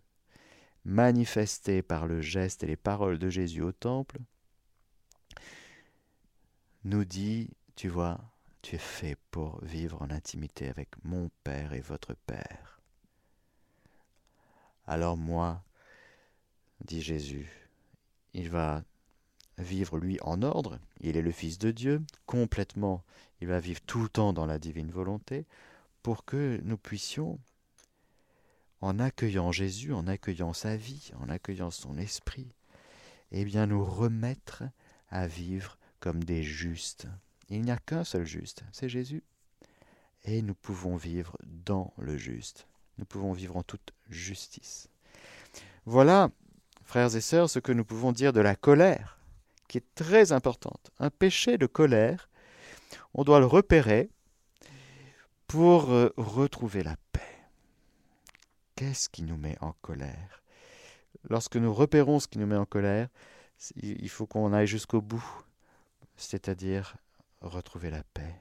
manifestée 0.84 1.82
par 1.82 2.06
le 2.06 2.20
geste 2.20 2.62
et 2.62 2.66
les 2.66 2.76
paroles 2.76 3.18
de 3.18 3.30
Jésus 3.30 3.62
au 3.62 3.72
temple, 3.72 4.18
nous 6.84 7.04
dit, 7.04 7.50
tu 7.76 7.88
vois, 7.88 8.20
tu 8.62 8.76
es 8.76 8.78
fait 8.78 9.16
pour 9.30 9.64
vivre 9.64 10.02
en 10.02 10.10
intimité 10.10 10.68
avec 10.68 10.88
mon 11.04 11.30
Père 11.44 11.72
et 11.72 11.80
votre 11.80 12.14
Père. 12.14 12.80
Alors 14.86 15.16
moi, 15.16 15.64
dit 16.84 17.02
Jésus, 17.02 17.48
il 18.34 18.50
va 18.50 18.82
vivre 19.58 19.98
lui 19.98 20.18
en 20.22 20.42
ordre, 20.42 20.78
il 21.00 21.16
est 21.16 21.22
le 21.22 21.30
Fils 21.30 21.58
de 21.58 21.70
Dieu, 21.70 22.02
complètement, 22.26 23.04
il 23.40 23.48
va 23.48 23.60
vivre 23.60 23.80
tout 23.82 24.02
le 24.02 24.08
temps 24.08 24.32
dans 24.32 24.46
la 24.46 24.58
divine 24.58 24.90
volonté, 24.90 25.46
pour 26.02 26.24
que 26.24 26.60
nous 26.64 26.78
puissions, 26.78 27.38
en 28.82 28.98
accueillant 28.98 29.52
Jésus, 29.52 29.94
en 29.94 30.08
accueillant 30.08 30.52
sa 30.52 30.76
vie, 30.76 31.12
en 31.20 31.28
accueillant 31.28 31.70
son 31.70 31.96
esprit, 31.96 32.48
eh 33.30 33.44
bien 33.44 33.66
nous 33.66 33.84
remettre 33.84 34.64
à 35.08 35.26
vivre 35.26 35.78
comme 36.00 36.22
des 36.24 36.42
justes. 36.42 37.06
Il 37.48 37.62
n'y 37.62 37.70
a 37.70 37.78
qu'un 37.78 38.04
seul 38.04 38.26
juste, 38.26 38.64
c'est 38.72 38.88
Jésus. 38.88 39.22
Et 40.24 40.42
nous 40.42 40.54
pouvons 40.54 40.96
vivre 40.96 41.36
dans 41.44 41.94
le 41.96 42.16
juste. 42.16 42.66
Nous 42.98 43.04
pouvons 43.04 43.32
vivre 43.32 43.56
en 43.56 43.62
toute 43.62 43.92
justice. 44.10 44.88
Voilà, 45.86 46.30
frères 46.84 47.14
et 47.14 47.20
sœurs, 47.20 47.48
ce 47.50 47.60
que 47.60 47.72
nous 47.72 47.84
pouvons 47.84 48.12
dire 48.12 48.32
de 48.32 48.40
la 48.40 48.56
colère, 48.56 49.18
qui 49.68 49.78
est 49.78 49.94
très 49.94 50.32
importante. 50.32 50.90
Un 50.98 51.10
péché 51.10 51.56
de 51.56 51.66
colère, 51.66 52.28
on 53.14 53.22
doit 53.22 53.40
le 53.40 53.46
repérer 53.46 54.10
pour 55.46 55.92
euh, 55.92 56.12
retrouver 56.16 56.82
la 56.82 56.96
paix. 57.12 57.31
Qu'est-ce 58.74 59.08
qui 59.08 59.22
nous 59.22 59.36
met 59.36 59.56
en 59.60 59.72
colère? 59.82 60.42
Lorsque 61.28 61.56
nous 61.56 61.72
repérons 61.72 62.20
ce 62.20 62.28
qui 62.28 62.38
nous 62.38 62.46
met 62.46 62.56
en 62.56 62.64
colère, 62.64 63.08
il 63.76 64.08
faut 64.08 64.26
qu'on 64.26 64.52
aille 64.52 64.66
jusqu'au 64.66 65.00
bout, 65.00 65.24
c'est-à-dire 66.16 66.96
retrouver 67.40 67.90
la 67.90 68.02
paix. 68.02 68.34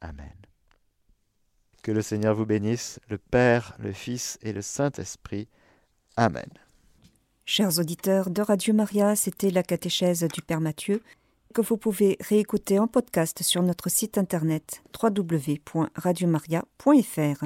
Amen. 0.00 0.34
Que 1.82 1.92
le 1.92 2.02
Seigneur 2.02 2.34
vous 2.34 2.46
bénisse, 2.46 2.98
le 3.08 3.18
Père, 3.18 3.76
le 3.78 3.92
Fils 3.92 4.38
et 4.42 4.52
le 4.52 4.62
Saint-Esprit. 4.62 5.48
Amen. 6.16 6.48
Chers 7.44 7.78
auditeurs 7.78 8.30
de 8.30 8.42
Radio 8.42 8.74
Maria, 8.74 9.14
c'était 9.14 9.50
la 9.50 9.62
catéchèse 9.62 10.24
du 10.24 10.42
Père 10.42 10.60
Mathieu 10.60 11.00
que 11.54 11.60
vous 11.62 11.76
pouvez 11.76 12.16
réécouter 12.20 12.78
en 12.78 12.86
podcast 12.86 13.42
sur 13.42 13.62
notre 13.62 13.88
site 13.88 14.18
internet 14.18 14.82
www.radiomaria.fr. 15.00 17.44